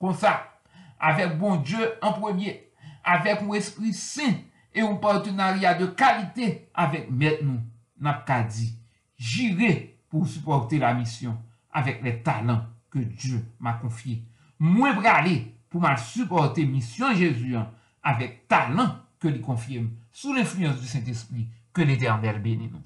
Comme 0.00 0.14
ça, 0.14 0.58
avec 0.98 1.36
bon 1.36 1.56
Dieu 1.56 1.92
en 2.00 2.14
premier, 2.14 2.70
avec 3.04 3.42
mon 3.42 3.52
Esprit 3.52 3.92
Saint 3.92 4.32
et 4.72 4.80
un 4.80 4.94
partenariat 4.94 5.74
de 5.74 5.84
qualité 5.84 6.70
avec 6.72 7.10
Maître 7.10 7.44
nous, 7.44 7.60
n'a 8.00 8.24
dit, 8.44 8.74
j'irai 9.18 9.98
pour 10.08 10.26
supporter 10.26 10.78
la 10.78 10.94
mission 10.94 11.36
avec 11.70 12.02
les 12.02 12.22
talents 12.22 12.64
que 12.88 13.00
Dieu 13.00 13.44
m'a 13.58 13.74
confiés. 13.74 14.24
Moi, 14.58 14.94
aller 15.04 15.54
pour 15.68 15.82
mal 15.82 15.98
supporter 15.98 16.64
mission 16.64 17.14
Jésus 17.14 17.54
hein, 17.54 17.70
avec 18.02 18.48
talent 18.48 18.96
que 19.18 19.28
lui 19.28 19.42
confie 19.42 19.86
sous 20.10 20.32
l'influence 20.32 20.80
du 20.80 20.86
Saint-Esprit 20.86 21.46
que 21.72 21.82
l'Éternel 21.82 22.40
bénit 22.40 22.70
nous. 22.72 22.82